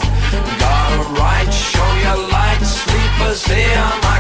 [1.18, 4.11] Right, show your light, sleepers here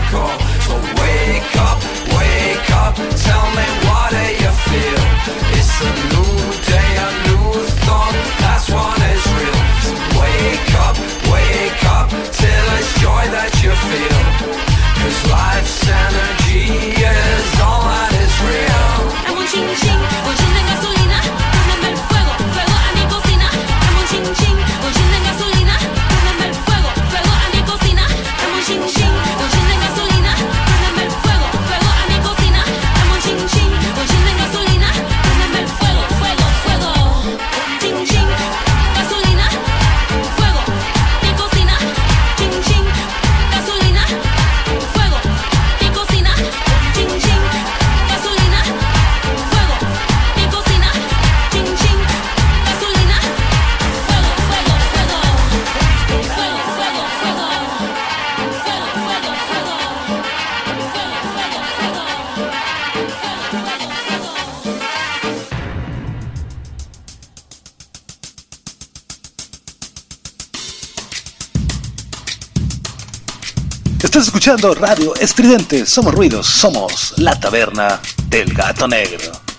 [74.60, 75.86] Radio Estridente.
[75.86, 79.51] Somos ruidos, somos la taberna del gato negro.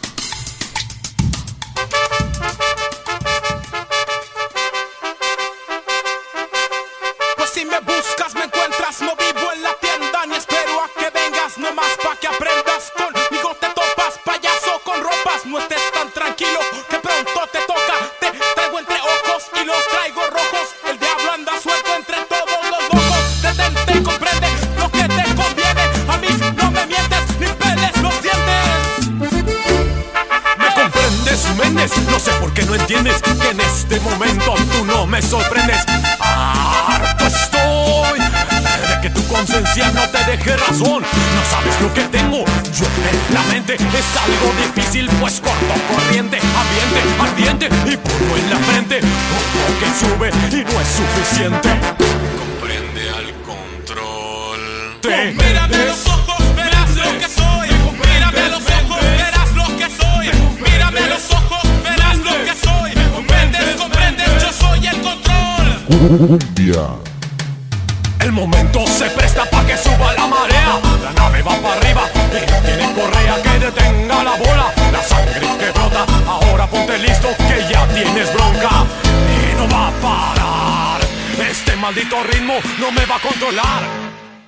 [82.33, 83.83] Ritmo no me va a controlar.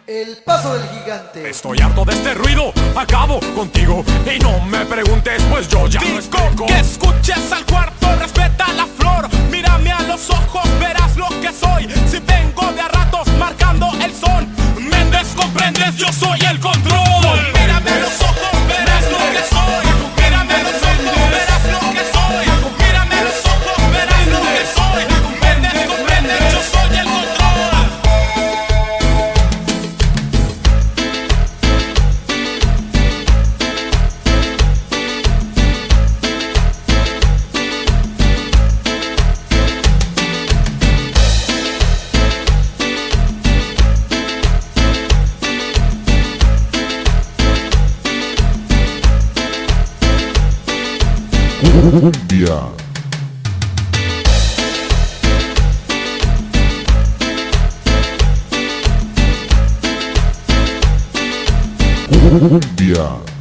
[0.07, 1.49] El paso del gigante.
[1.49, 6.19] Estoy harto de este ruido, acabo contigo y no me preguntes, pues yo ya no
[6.19, 6.67] explico.
[6.67, 9.29] que escuches al cuarto, respeta la flor.
[9.51, 11.89] Mírame a los ojos, verás lo que soy.
[12.11, 14.47] Si vengo de a ratos marcando el son,
[14.79, 17.53] Méndez comprendes, yo soy el control.
[17.59, 19.84] Mírame a los ojos, verás lo que soy.
[52.35, 52.73] Media.
[62.11, 63.34] Cumbia.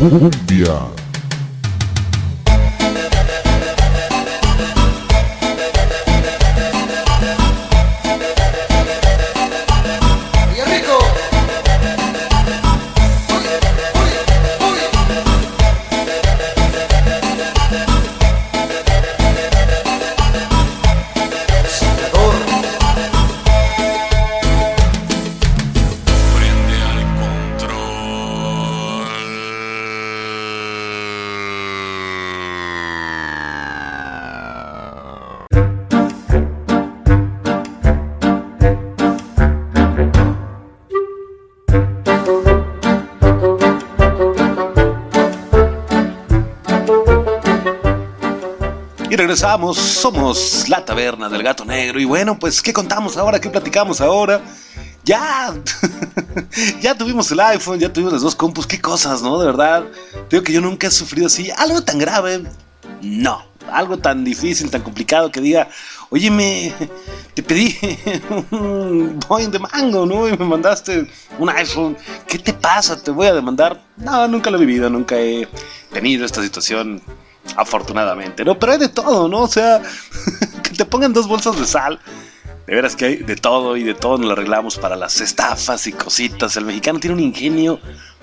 [0.00, 1.09] Gigante.
[49.40, 51.98] Regresamos, somos la taberna del gato negro.
[51.98, 53.40] Y bueno, pues, ¿qué contamos ahora?
[53.40, 54.42] ¿Qué platicamos ahora?
[55.02, 55.54] Ya,
[56.82, 59.38] ya tuvimos el iPhone, ya tuvimos las dos compus, qué cosas, ¿no?
[59.38, 59.84] De verdad,
[60.28, 62.42] digo que yo nunca he sufrido así, algo tan grave,
[63.00, 65.70] no, algo tan difícil, tan complicado que diga,
[66.10, 66.74] oye, me,
[67.32, 67.74] te pedí
[68.50, 70.28] un Boeing de mango, ¿no?
[70.28, 71.96] Y me mandaste un iPhone,
[72.28, 73.02] ¿qué te pasa?
[73.02, 73.80] ¿Te voy a demandar?
[73.96, 75.48] No, nunca lo he vivido, nunca he
[75.90, 77.00] tenido esta situación,
[77.56, 78.58] afortunadamente, ¿no?
[78.58, 79.40] Pero hay de todo, ¿no?
[79.42, 79.82] O sea,
[80.62, 82.00] que te pongan dos bolsas de sal.
[82.66, 85.86] De veras que hay de todo y de todo nos lo arreglamos para las estafas
[85.86, 86.56] y cositas.
[86.56, 87.80] El mexicano tiene un ingenio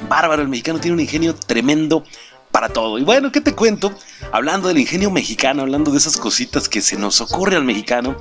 [0.08, 2.04] bárbaro, el mexicano tiene un ingenio tremendo
[2.52, 2.98] para todo.
[2.98, 3.92] Y bueno, ¿qué te cuento?
[4.32, 8.18] Hablando del ingenio mexicano, hablando de esas cositas que se nos ocurre al mexicano,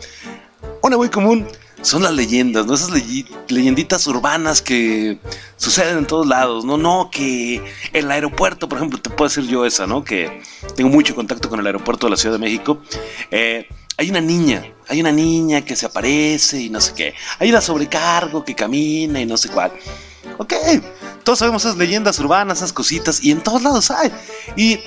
[0.83, 1.47] una muy común
[1.87, 2.75] son las leyendas, ¿no?
[2.75, 5.19] Esas ley- leyenditas urbanas que
[5.57, 6.77] suceden en todos lados, ¿no?
[6.77, 7.63] No, que
[7.93, 10.03] el aeropuerto, por ejemplo, te puedo decir yo esa, ¿no?
[10.03, 10.43] Que
[10.75, 12.83] tengo mucho contacto con el aeropuerto de la Ciudad de México.
[13.31, 17.15] Eh, hay una niña, hay una niña que se aparece y no sé qué.
[17.39, 19.73] Hay una sobrecargo que camina y no sé cuál.
[20.39, 20.55] Ok,
[21.23, 24.11] todos sabemos esas leyendas urbanas, esas cositas, y en todos lados hay.
[24.57, 24.81] Y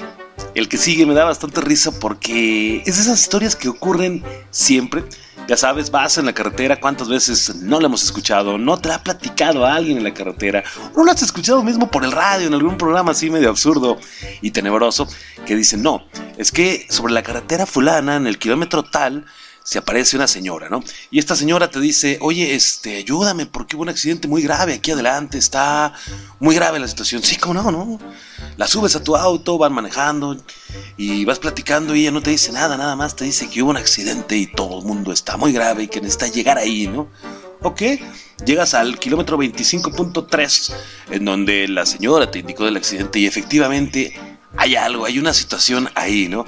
[0.53, 4.21] el que sigue me da bastante risa porque es esas historias que ocurren
[4.51, 5.05] siempre.
[5.47, 9.03] Ya sabes, vas en la carretera, cuántas veces no la hemos escuchado, no te ha
[9.03, 10.63] platicado alguien en la carretera,
[10.95, 13.97] no la has escuchado mismo por el radio, en algún programa así medio absurdo
[14.41, 15.07] y tenebroso,
[15.47, 16.05] que dicen, no,
[16.37, 19.25] es que sobre la carretera fulana, en el kilómetro tal,
[19.63, 20.83] se aparece una señora, ¿no?
[21.11, 24.91] Y esta señora te dice, oye, este, ayúdame porque hubo un accidente muy grave aquí
[24.91, 25.93] adelante, está
[26.39, 27.21] muy grave la situación.
[27.23, 27.99] Sí, ¿cómo no, no?
[28.57, 30.37] La subes a tu auto, van manejando
[30.97, 33.69] y vas platicando y ella no te dice nada, nada más te dice que hubo
[33.69, 37.07] un accidente y todo el mundo está muy grave y que necesita llegar ahí, ¿no?
[37.61, 37.81] Ok,
[38.45, 40.73] llegas al kilómetro 25.3
[41.11, 44.17] en donde la señora te indicó del accidente y efectivamente
[44.57, 46.45] hay algo, hay una situación ahí, ¿no?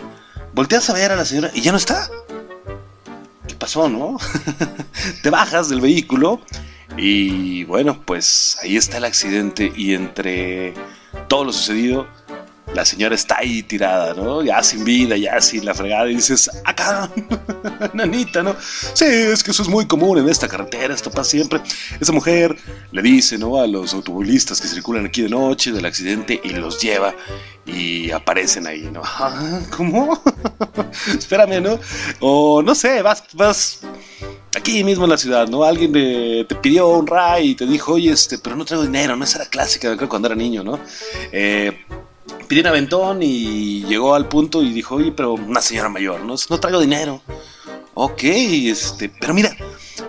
[0.54, 2.10] Volteas a ver a la señora y ya no está
[3.62, 4.18] pasó, no?
[5.22, 6.42] Te bajas del vehículo
[6.98, 10.74] y bueno, pues ahí está el accidente y entre
[11.28, 12.08] todo lo sucedido,
[12.74, 14.44] la señora está ahí tirada, ¿no?
[14.44, 17.12] Ya sin vida, ya sin la fregada y dices, acá,
[17.94, 18.56] nanita, ¿no?
[18.94, 21.62] Sí, es que eso es muy común en esta carretera, esto pasa siempre.
[22.00, 22.56] Esa mujer
[22.92, 23.58] le dice, ¿no?
[23.60, 27.14] A los automovilistas que circulan aquí de noche del accidente y los lleva
[27.66, 29.02] y aparecen ahí, ¿no?
[29.24, 30.22] Ah, ¿Cómo?
[31.08, 31.80] Espérame, ¿no?
[32.20, 33.82] O no sé, vas, vas
[34.56, 35.64] aquí mismo en la ciudad, ¿no?
[35.64, 39.24] Alguien te pidió un ray y te dijo, oye, este, pero no traigo dinero, ¿no?
[39.24, 40.80] Esa era clásica, cuando era niño, ¿no?
[41.32, 41.86] Eh,
[42.52, 46.36] pidió un aventón y llegó al punto y dijo, oye, pero una señora mayor, ¿no?
[46.50, 47.22] No traigo dinero.
[47.94, 49.56] Ok, este, pero mira,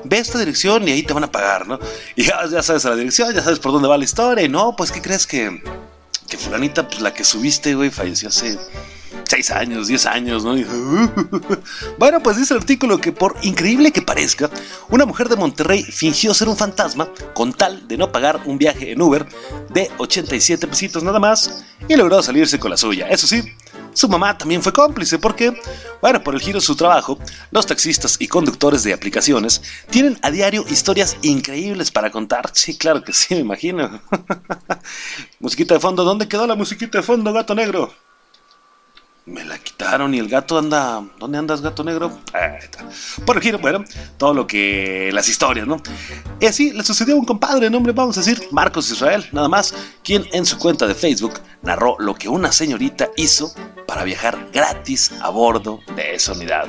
[0.03, 1.79] ve esta dirección y ahí te van a pagar, ¿no?
[2.17, 4.75] Y ya, ya sabes la dirección, ya sabes por dónde va la historia, y no,
[4.75, 5.63] pues, ¿qué crees que
[6.29, 8.59] que fulanita, pues la que subiste, güey, falleció hace
[9.29, 10.55] 6 años, 10 años, ¿no?
[11.99, 14.51] bueno, pues dice el artículo que por increíble que parezca,
[14.89, 18.93] una mujer de Monterrey fingió ser un fantasma con tal de no pagar un viaje
[18.93, 19.27] en Uber
[19.71, 23.09] de 87 pesitos nada más y logró salirse con la suya.
[23.09, 23.43] Eso sí,
[23.95, 25.55] su mamá también fue cómplice porque,
[26.01, 27.19] bueno, por el giro de su trabajo,
[27.51, 32.51] los taxistas y conductores de aplicaciones tienen a diario historias increíbles para contar.
[32.55, 34.01] Sí, claro que sí, me imagino.
[35.41, 37.93] musiquita de fondo, ¿dónde quedó la musiquita de fondo, gato negro?
[39.25, 41.01] Me la quitaron y el gato anda.
[41.19, 42.11] ¿Dónde andas, gato negro?
[43.25, 43.85] Por el giro, bueno,
[44.17, 45.11] todo lo que.
[45.13, 45.81] las historias, ¿no?
[46.41, 49.75] Y así le sucedió a un compadre, nombre, vamos a decir, Marcos Israel, nada más,
[50.03, 53.55] quien en su cuenta de Facebook narró lo que una señorita hizo
[53.87, 56.67] para viajar gratis a bordo de esa unidad.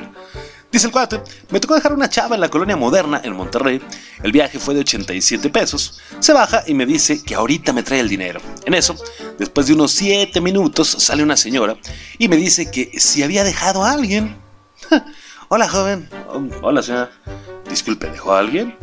[0.74, 1.20] Dice el cuate,
[1.50, 3.80] me tocó dejar una chava en la colonia moderna en Monterrey.
[4.24, 6.00] El viaje fue de 87 pesos.
[6.18, 8.40] Se baja y me dice que ahorita me trae el dinero.
[8.66, 8.96] En eso,
[9.38, 11.76] después de unos 7 minutos, sale una señora
[12.18, 14.36] y me dice que si había dejado a alguien.
[15.48, 16.10] Hola, joven.
[16.60, 17.12] Hola, señora.
[17.70, 18.76] Disculpe, ¿dejó a alguien?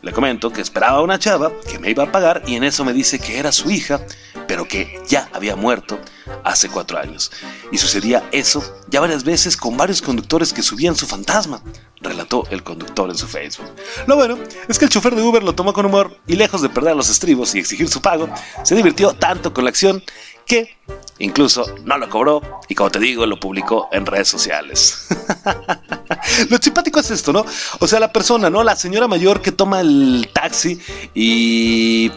[0.00, 2.86] Le comento que esperaba a una chava que me iba a pagar y en eso
[2.86, 4.00] me dice que era su hija,
[4.46, 6.00] pero que ya había muerto
[6.44, 7.30] hace cuatro años.
[7.72, 11.62] Y sucedía eso ya varias veces con varios conductores que subían su fantasma,
[12.00, 13.66] relató el conductor en su Facebook.
[14.06, 16.68] Lo bueno es que el chofer de Uber lo tomó con humor y lejos de
[16.68, 18.28] perder los estribos y exigir su pago,
[18.62, 20.02] se divirtió tanto con la acción
[20.48, 20.78] que
[21.18, 25.06] incluso no lo cobró y como te digo lo publicó en redes sociales.
[26.48, 27.44] lo simpático es esto, ¿no?
[27.80, 28.64] O sea, la persona, ¿no?
[28.64, 30.80] La señora mayor que toma el taxi
[31.14, 32.10] y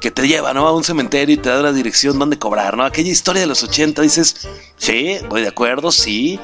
[0.00, 0.68] que te lleva, ¿no?
[0.68, 2.84] A un cementerio y te da la dirección donde cobrar, ¿no?
[2.84, 6.38] Aquella historia de los 80 dices, sí, voy de acuerdo, sí,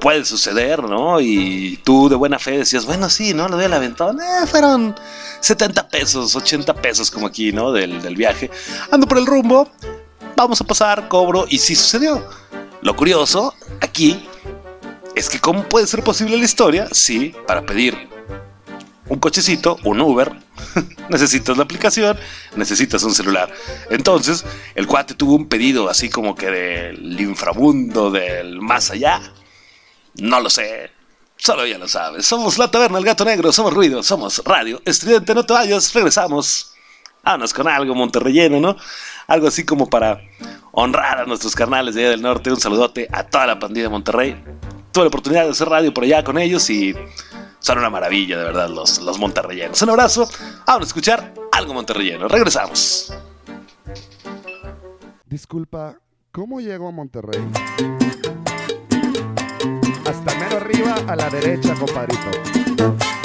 [0.00, 1.20] puede suceder, ¿no?
[1.20, 3.48] Y tú de buena fe decías, bueno, sí, ¿no?
[3.48, 4.94] Le doy el aventón, eh, fueron
[5.40, 7.72] 70 pesos, 80 pesos como aquí, ¿no?
[7.72, 8.50] Del, del viaje.
[8.90, 9.68] Ando por el rumbo,
[10.36, 12.26] vamos a pasar, cobro y sí sucedió.
[12.82, 14.26] Lo curioso aquí
[15.14, 18.08] es que cómo puede ser posible la historia si para pedir
[19.08, 20.32] un cochecito, un Uber,
[21.08, 22.18] necesitas la aplicación,
[22.56, 23.52] necesitas un celular.
[23.90, 24.44] Entonces,
[24.74, 29.20] el cuate tuvo un pedido así como que del inframundo, del más allá.
[30.16, 30.90] No lo sé.
[31.36, 32.26] Solo ya lo sabes.
[32.26, 34.80] Somos la taberna, el gato negro, somos ruido, somos radio.
[34.84, 36.72] Estudiante, no te vayas, regresamos.
[37.22, 38.76] Vámonos con algo monterrelleno, ¿no?
[39.26, 40.20] Algo así como para
[40.72, 42.50] honrar a nuestros carnales de allá del norte.
[42.50, 44.42] Un saludote a toda la pandilla de Monterrey.
[44.92, 46.94] Tuve la oportunidad de hacer radio por allá con ellos y
[47.66, 49.82] son una maravilla, de verdad, los, los monterrellenos.
[49.82, 50.28] Un abrazo.
[50.66, 52.28] Vamos a escuchar algo monterrelleno.
[52.28, 53.12] Regresamos.
[55.24, 55.98] Disculpa,
[56.30, 57.44] ¿cómo llego a Monterrey?
[60.08, 63.15] Hasta mero arriba a la derecha, compadrito.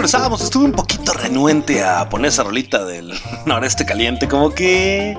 [0.00, 3.12] Regresábamos, estuve un poquito renuente a poner esa rolita del
[3.44, 5.14] noreste caliente, como que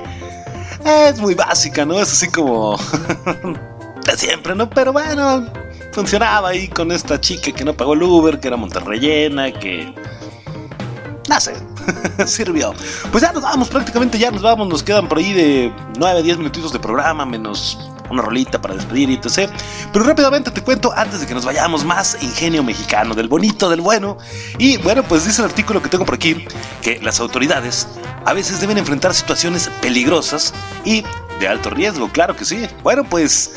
[0.84, 2.00] es muy básica, ¿no?
[2.00, 2.80] Es así como
[4.06, 4.68] de siempre, ¿no?
[4.68, 5.46] Pero bueno,
[5.92, 9.94] funcionaba ahí con esta chica que no pagó el Uber, que era monterrellena, que...
[11.30, 11.54] No sé,
[12.26, 12.74] sirvió.
[13.12, 16.40] Pues ya nos vamos, prácticamente ya nos vamos, nos quedan por ahí de 9, 10
[16.40, 17.78] minutitos de programa, menos
[18.12, 19.52] una rolita para despedir y etc.
[19.92, 23.82] Pero rápidamente te cuento, antes de que nos vayamos, más ingenio mexicano, del bonito, del
[23.82, 24.18] bueno.
[24.58, 26.46] Y bueno, pues dice el artículo que tengo por aquí,
[26.82, 27.88] que las autoridades
[28.26, 30.54] a veces deben enfrentar situaciones peligrosas
[30.86, 31.04] y
[31.40, 32.68] de alto riesgo, claro que sí.
[32.84, 33.52] Bueno, pues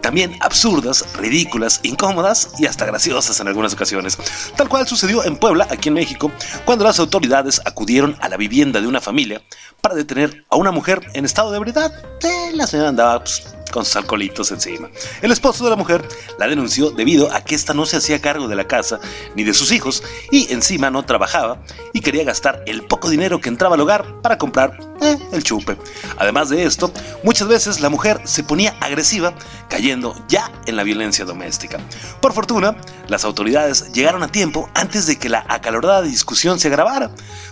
[0.00, 4.18] también absurdas, ridículas, incómodas y hasta graciosas en algunas ocasiones.
[4.56, 6.30] Tal cual sucedió en Puebla, aquí en México,
[6.64, 9.42] cuando las autoridades acudieron a la vivienda de una familia
[9.80, 11.92] para detener a una mujer en estado de ebriedad.
[12.22, 14.90] Eh, la señora andaba pues, con sus alcoholitos encima.
[15.22, 16.06] El esposo de la mujer
[16.38, 19.00] la denunció debido a que ésta no se hacía cargo de la casa
[19.34, 21.62] ni de sus hijos y encima no trabajaba
[21.92, 25.76] y quería gastar el poco dinero que entraba al hogar para comprar eh, el chupe.
[26.18, 29.32] Además de esto, muchas veces la mujer se ponía agresiva,
[29.68, 31.78] cayendo ya en la violencia doméstica.
[32.20, 32.76] Por fortuna,
[33.08, 37.10] las autoridades llegaron a tiempo antes de que la acalorada discusión se agravara.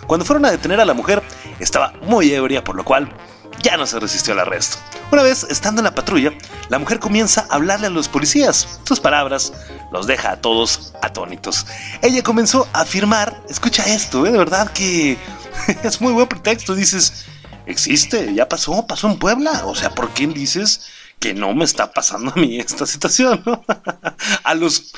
[0.09, 1.21] Cuando fueron a detener a la mujer,
[1.59, 3.13] estaba muy ebria, por lo cual
[3.61, 4.77] ya no se resistió al arresto.
[5.11, 6.33] Una vez estando en la patrulla,
[6.69, 8.79] la mujer comienza a hablarle a los policías.
[8.85, 9.53] Sus palabras
[9.91, 11.67] los deja a todos atónitos.
[12.01, 14.31] Ella comenzó a afirmar, escucha esto, ¿eh?
[14.31, 15.15] de verdad que
[15.83, 16.73] es muy buen pretexto.
[16.73, 17.27] Dices,
[17.67, 19.61] existe, ya pasó, pasó en Puebla.
[19.65, 20.87] O sea, ¿por qué dices
[21.19, 23.43] que no me está pasando a mí esta situación?
[24.43, 24.91] a los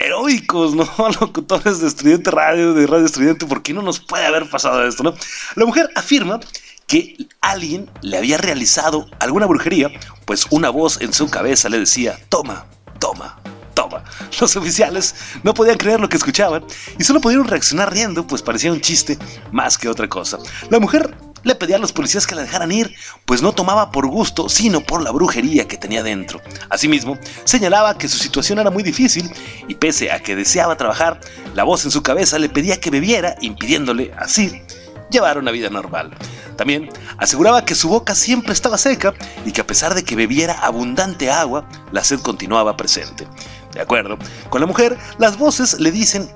[0.00, 0.88] heroicos, ¿no?
[1.20, 5.02] Locutores de Estudiante Radio, de Radio Estudiante, ¿por qué no nos puede haber pasado esto,
[5.02, 5.14] no?
[5.56, 6.40] La mujer afirma
[6.86, 9.90] que alguien le había realizado alguna brujería,
[10.24, 12.66] pues una voz en su cabeza le decía, toma,
[12.98, 13.38] toma,
[13.74, 14.02] toma.
[14.40, 16.64] Los oficiales no podían creer lo que escuchaban
[16.98, 19.18] y solo pudieron reaccionar riendo, pues parecía un chiste
[19.52, 20.38] más que otra cosa.
[20.70, 21.14] La mujer
[21.44, 24.80] le pedía a los policías que la dejaran ir, pues no tomaba por gusto, sino
[24.80, 26.40] por la brujería que tenía dentro.
[26.70, 29.30] Asimismo, señalaba que su situación era muy difícil
[29.66, 31.20] y pese a que deseaba trabajar,
[31.54, 34.62] la voz en su cabeza le pedía que bebiera, impidiéndole así
[35.10, 36.10] llevar una vida normal.
[36.56, 39.14] También aseguraba que su boca siempre estaba seca
[39.46, 43.26] y que a pesar de que bebiera abundante agua, la sed continuaba presente.
[43.72, 44.18] De acuerdo,
[44.50, 46.28] con la mujer, las voces le dicen,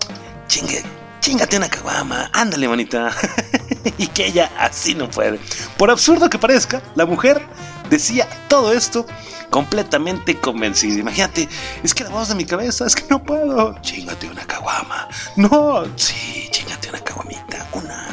[0.46, 0.82] chingue,
[1.20, 3.10] chingate una caguama, ándale manita.
[3.98, 5.38] y que ella así no puede.
[5.76, 7.42] Por absurdo que parezca, la mujer
[7.90, 9.06] decía todo esto
[9.50, 10.98] completamente convencida.
[10.98, 11.48] Imagínate,
[11.82, 13.78] es que la voz de mi cabeza es que no puedo.
[13.82, 15.08] Chingate una caguama.
[15.36, 18.08] No, sí, chingate una caguamita, una.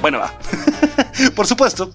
[0.00, 0.34] Bueno, va.
[1.34, 1.92] Por supuesto,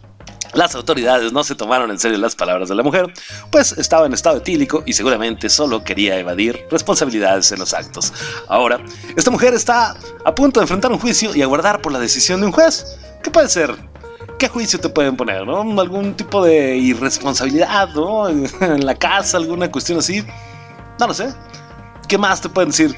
[0.53, 3.11] las autoridades no se tomaron en serio las palabras de la mujer,
[3.51, 8.13] pues estaba en estado etílico y seguramente solo quería evadir responsabilidades en los actos.
[8.47, 8.79] Ahora,
[9.15, 9.95] esta mujer está
[10.25, 12.97] a punto de enfrentar un juicio y aguardar por la decisión de un juez.
[13.23, 13.75] ¿Qué puede ser?
[14.37, 15.45] ¿Qué juicio te pueden poner?
[15.45, 15.61] ¿no?
[15.79, 18.27] ¿Algún tipo de irresponsabilidad ¿no?
[18.61, 19.37] en la casa?
[19.37, 20.25] ¿Alguna cuestión así?
[20.99, 21.33] No lo sé.
[22.07, 22.97] ¿Qué más te pueden decir?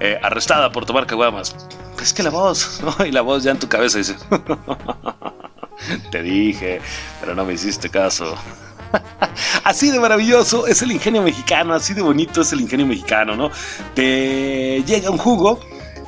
[0.00, 1.54] Eh, arrestada por tomar caguamas.
[2.00, 3.06] Es que la voz, ¿no?
[3.06, 4.16] Y la voz ya en tu cabeza dice...
[6.10, 6.80] Te dije,
[7.20, 8.34] pero no me hiciste caso.
[9.64, 13.50] Así de maravilloso es el ingenio mexicano, así de bonito es el ingenio mexicano, ¿no?
[13.94, 15.60] Te llega un jugo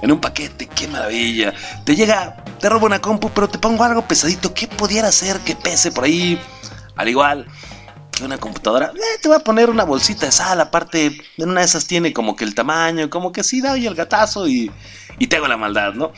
[0.03, 1.55] en un paquete, qué maravilla.
[1.85, 4.53] Te llega, te robo una compu, pero te pongo algo pesadito.
[4.53, 6.39] ¿Qué pudiera ser que pese por ahí?
[6.97, 7.47] Al igual
[8.15, 11.61] que una computadora, eh, te voy a poner una bolsita de sal, aparte, en una
[11.61, 14.71] de esas tiene como que el tamaño, como que sí, da el gatazo y,
[15.19, 16.13] y te la maldad, ¿no?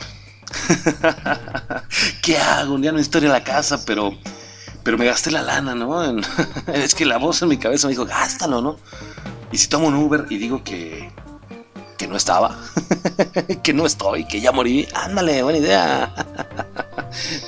[2.21, 2.73] ¿Qué hago?
[2.75, 4.11] Un día no historia a la casa, pero
[4.83, 6.03] pero me gasté la lana, ¿no?
[6.03, 6.21] En-
[6.73, 8.77] es que la voz en mi cabeza me dijo, gástalo, ¿no?
[9.51, 11.11] Y si tomo un Uber y digo que,
[11.97, 12.57] que no estaba,
[13.63, 16.13] que no estoy, que ya morí, ándale, buena idea.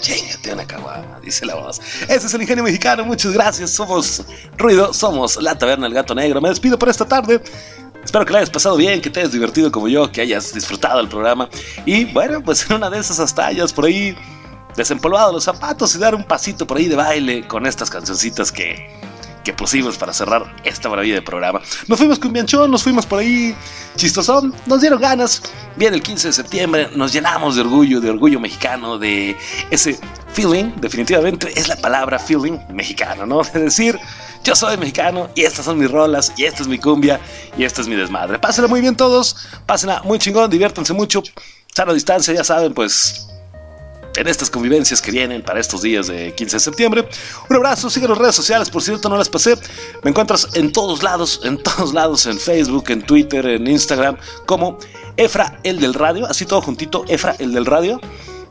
[0.02, 1.80] Chingate una caguama, dice la voz.
[2.10, 3.70] Ese es el ingenio mexicano, muchas gracias.
[3.72, 4.24] Somos
[4.58, 6.42] Ruido, somos La Taberna del Gato Negro.
[6.42, 7.42] Me despido por esta tarde.
[8.04, 11.00] Espero que la hayas pasado bien, que te hayas divertido como yo, que hayas disfrutado
[11.00, 11.50] el programa.
[11.86, 14.16] Y bueno, pues en una de esas hasta por ahí
[14.76, 18.90] desempolvado los zapatos y dar un pasito por ahí de baile con estas cancioncitas que,
[19.44, 21.62] que pusimos para cerrar esta maravilla de programa.
[21.88, 23.56] Nos fuimos con Bianchón, nos fuimos por ahí
[23.96, 25.42] chistosón, nos dieron ganas.
[25.76, 29.36] Viene el 15 de septiembre, nos llenamos de orgullo, de orgullo mexicano, de
[29.70, 30.00] ese
[30.34, 33.42] feeling, definitivamente es la palabra feeling mexicano, ¿no?
[33.54, 34.00] De decir,
[34.44, 37.20] yo soy mexicano y estas son mis rolas y esta es mi cumbia
[37.58, 38.40] y este es mi desmadre.
[38.40, 39.36] Pásenla muy bien todos,
[39.66, 41.24] pásenla muy chingón, diviértanse mucho,
[41.74, 43.28] sana distancia, ya saben, pues
[44.16, 47.10] en estas convivencias que vienen para estos días de 15 de septiembre.
[47.50, 49.56] Un abrazo, sigue las redes sociales, por cierto, no las pasé.
[50.04, 54.78] Me encuentras en todos lados, en todos lados, en Facebook, en Twitter, en Instagram, como
[55.18, 58.00] Efra el del radio, así todo juntito, Efra el del radio.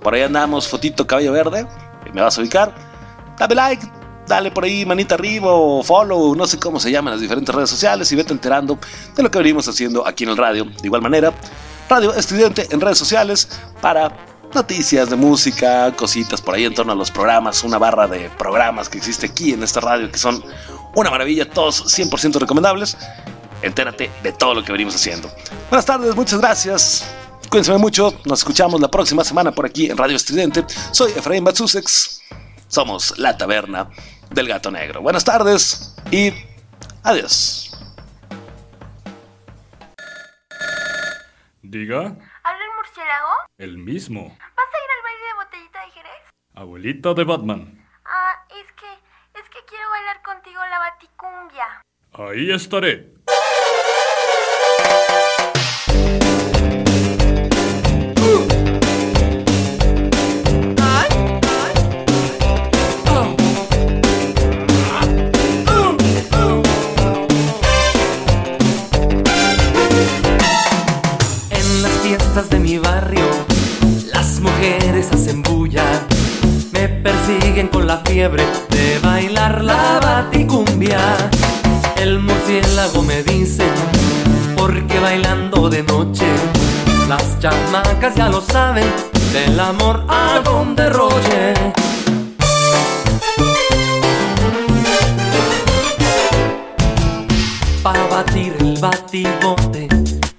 [0.02, 1.66] Por ahí andamos, fotito cabello verde,
[2.12, 2.74] me vas a ubicar.
[3.38, 3.97] Dame like,
[4.28, 5.50] dale por ahí manita arriba
[5.82, 8.78] follow, no sé cómo se llaman las diferentes redes sociales y vete enterando
[9.16, 10.64] de lo que venimos haciendo aquí en el radio.
[10.64, 11.32] De igual manera,
[11.88, 13.48] Radio Estudiante en redes sociales
[13.80, 14.14] para
[14.54, 18.88] noticias de música, cositas por ahí en torno a los programas, una barra de programas
[18.88, 20.44] que existe aquí en esta radio que son
[20.94, 22.96] una maravilla, todos 100% recomendables.
[23.62, 25.30] Entérate de todo lo que venimos haciendo.
[25.70, 27.04] Buenas tardes, muchas gracias.
[27.48, 30.64] Cuídense mucho, nos escuchamos la próxima semana por aquí en Radio Estridente.
[30.92, 32.20] Soy Efraín Batsusex,
[32.68, 33.88] somos la taberna
[34.30, 35.00] del gato negro.
[35.00, 36.32] Buenas tardes y
[37.02, 37.64] adiós.
[41.62, 43.30] Diga, ¿Habla el murciélago?
[43.58, 44.36] el mismo.
[44.38, 46.22] ¿Vas a ir al baile de botellita de Jerez?
[46.54, 47.86] Abuelita de Batman.
[48.06, 51.82] Ah, es que, es que quiero bailar contigo la baticumbia.
[52.14, 53.12] Ahí estaré.
[72.46, 73.24] De mi barrio,
[74.14, 75.82] las mujeres hacen bulla.
[76.70, 81.00] Me persiguen con la fiebre de bailar la baticumbia.
[81.96, 83.64] El murciélago me dice,
[84.56, 86.26] porque bailando de noche,
[87.08, 88.86] las chamacas ya lo saben,
[89.32, 91.54] del amor a donde roye.
[97.82, 99.88] Para batir el batibote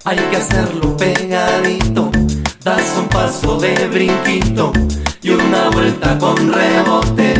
[0.04, 2.10] hay que hacerlo pegadito.
[2.64, 4.72] Das un paso de brinquito
[5.22, 7.34] y una vuelta con rebote.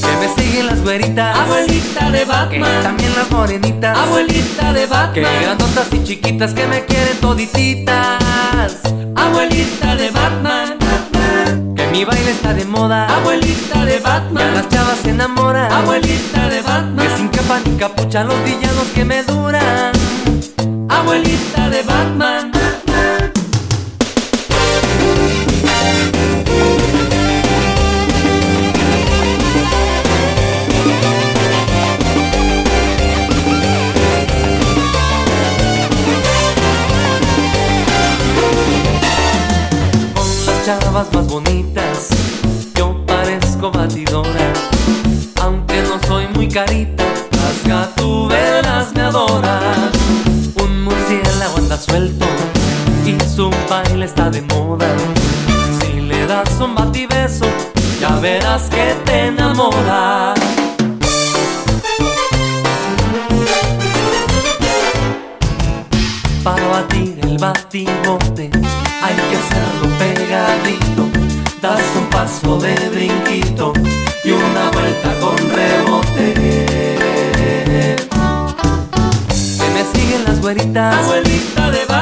[0.00, 2.50] Que me siguen las güeritas, abuelita de Batman.
[2.50, 5.14] Que también las morenitas, abuelita de Batman.
[5.14, 8.80] Que grandotas y chiquitas que me quieren todititas,
[9.14, 10.78] abuelita de Batman.
[11.94, 14.48] Mi baile está de moda, abuelita de Batman.
[14.48, 17.06] Que las chavas se enamoran, abuelita de Batman.
[17.06, 19.92] Que sin capa ni capucha los villanos que me duran,
[20.88, 22.50] abuelita de Batman.
[40.64, 41.73] Chavas más bonitas,
[53.34, 54.86] y su baile está de moda.
[55.80, 57.46] Si le das un batibeso,
[58.00, 60.34] ya verás que te enamora.
[66.42, 68.50] Para batir el batibote
[69.02, 71.08] hay que hacerlo pegadito.
[71.62, 73.72] Das un paso de brinquito
[74.22, 76.34] y una vuelta con rebote.
[79.58, 81.06] Que me siguen las güeritas,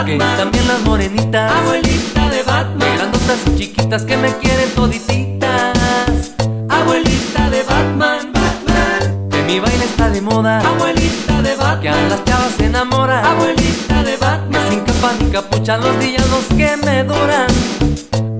[0.02, 0.18] Batman.
[0.18, 2.78] Que también las morenitas, abuelita de Batman.
[2.78, 6.32] Que grandotas y chiquitas que me quieren todititas,
[6.68, 8.32] abuelita de Batman.
[8.32, 9.28] Batman.
[9.30, 11.80] Que mi baile está de moda, abuelita de Batman.
[11.80, 14.50] Que a las chavas se enamoran, abuelita de Batman.
[14.50, 17.46] Que sin capa ni capucha los villanos que me duran,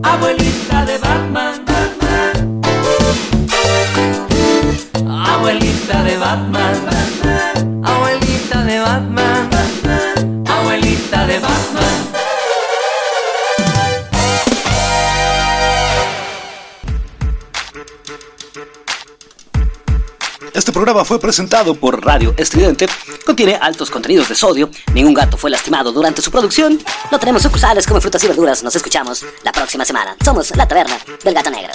[0.03, 2.61] abuelita de Batman, Batman.
[5.27, 7.02] Abuelita de Batman, Batman.
[20.83, 22.89] Programa fue presentado por Radio Estridente.
[23.25, 24.69] Contiene altos contenidos de sodio.
[24.93, 26.77] Ningún gato fue lastimado durante su producción.
[27.13, 28.65] No tenemos sucursales como frutas y verduras.
[28.65, 30.17] Nos escuchamos la próxima semana.
[30.25, 31.75] Somos la taberna del gato negro.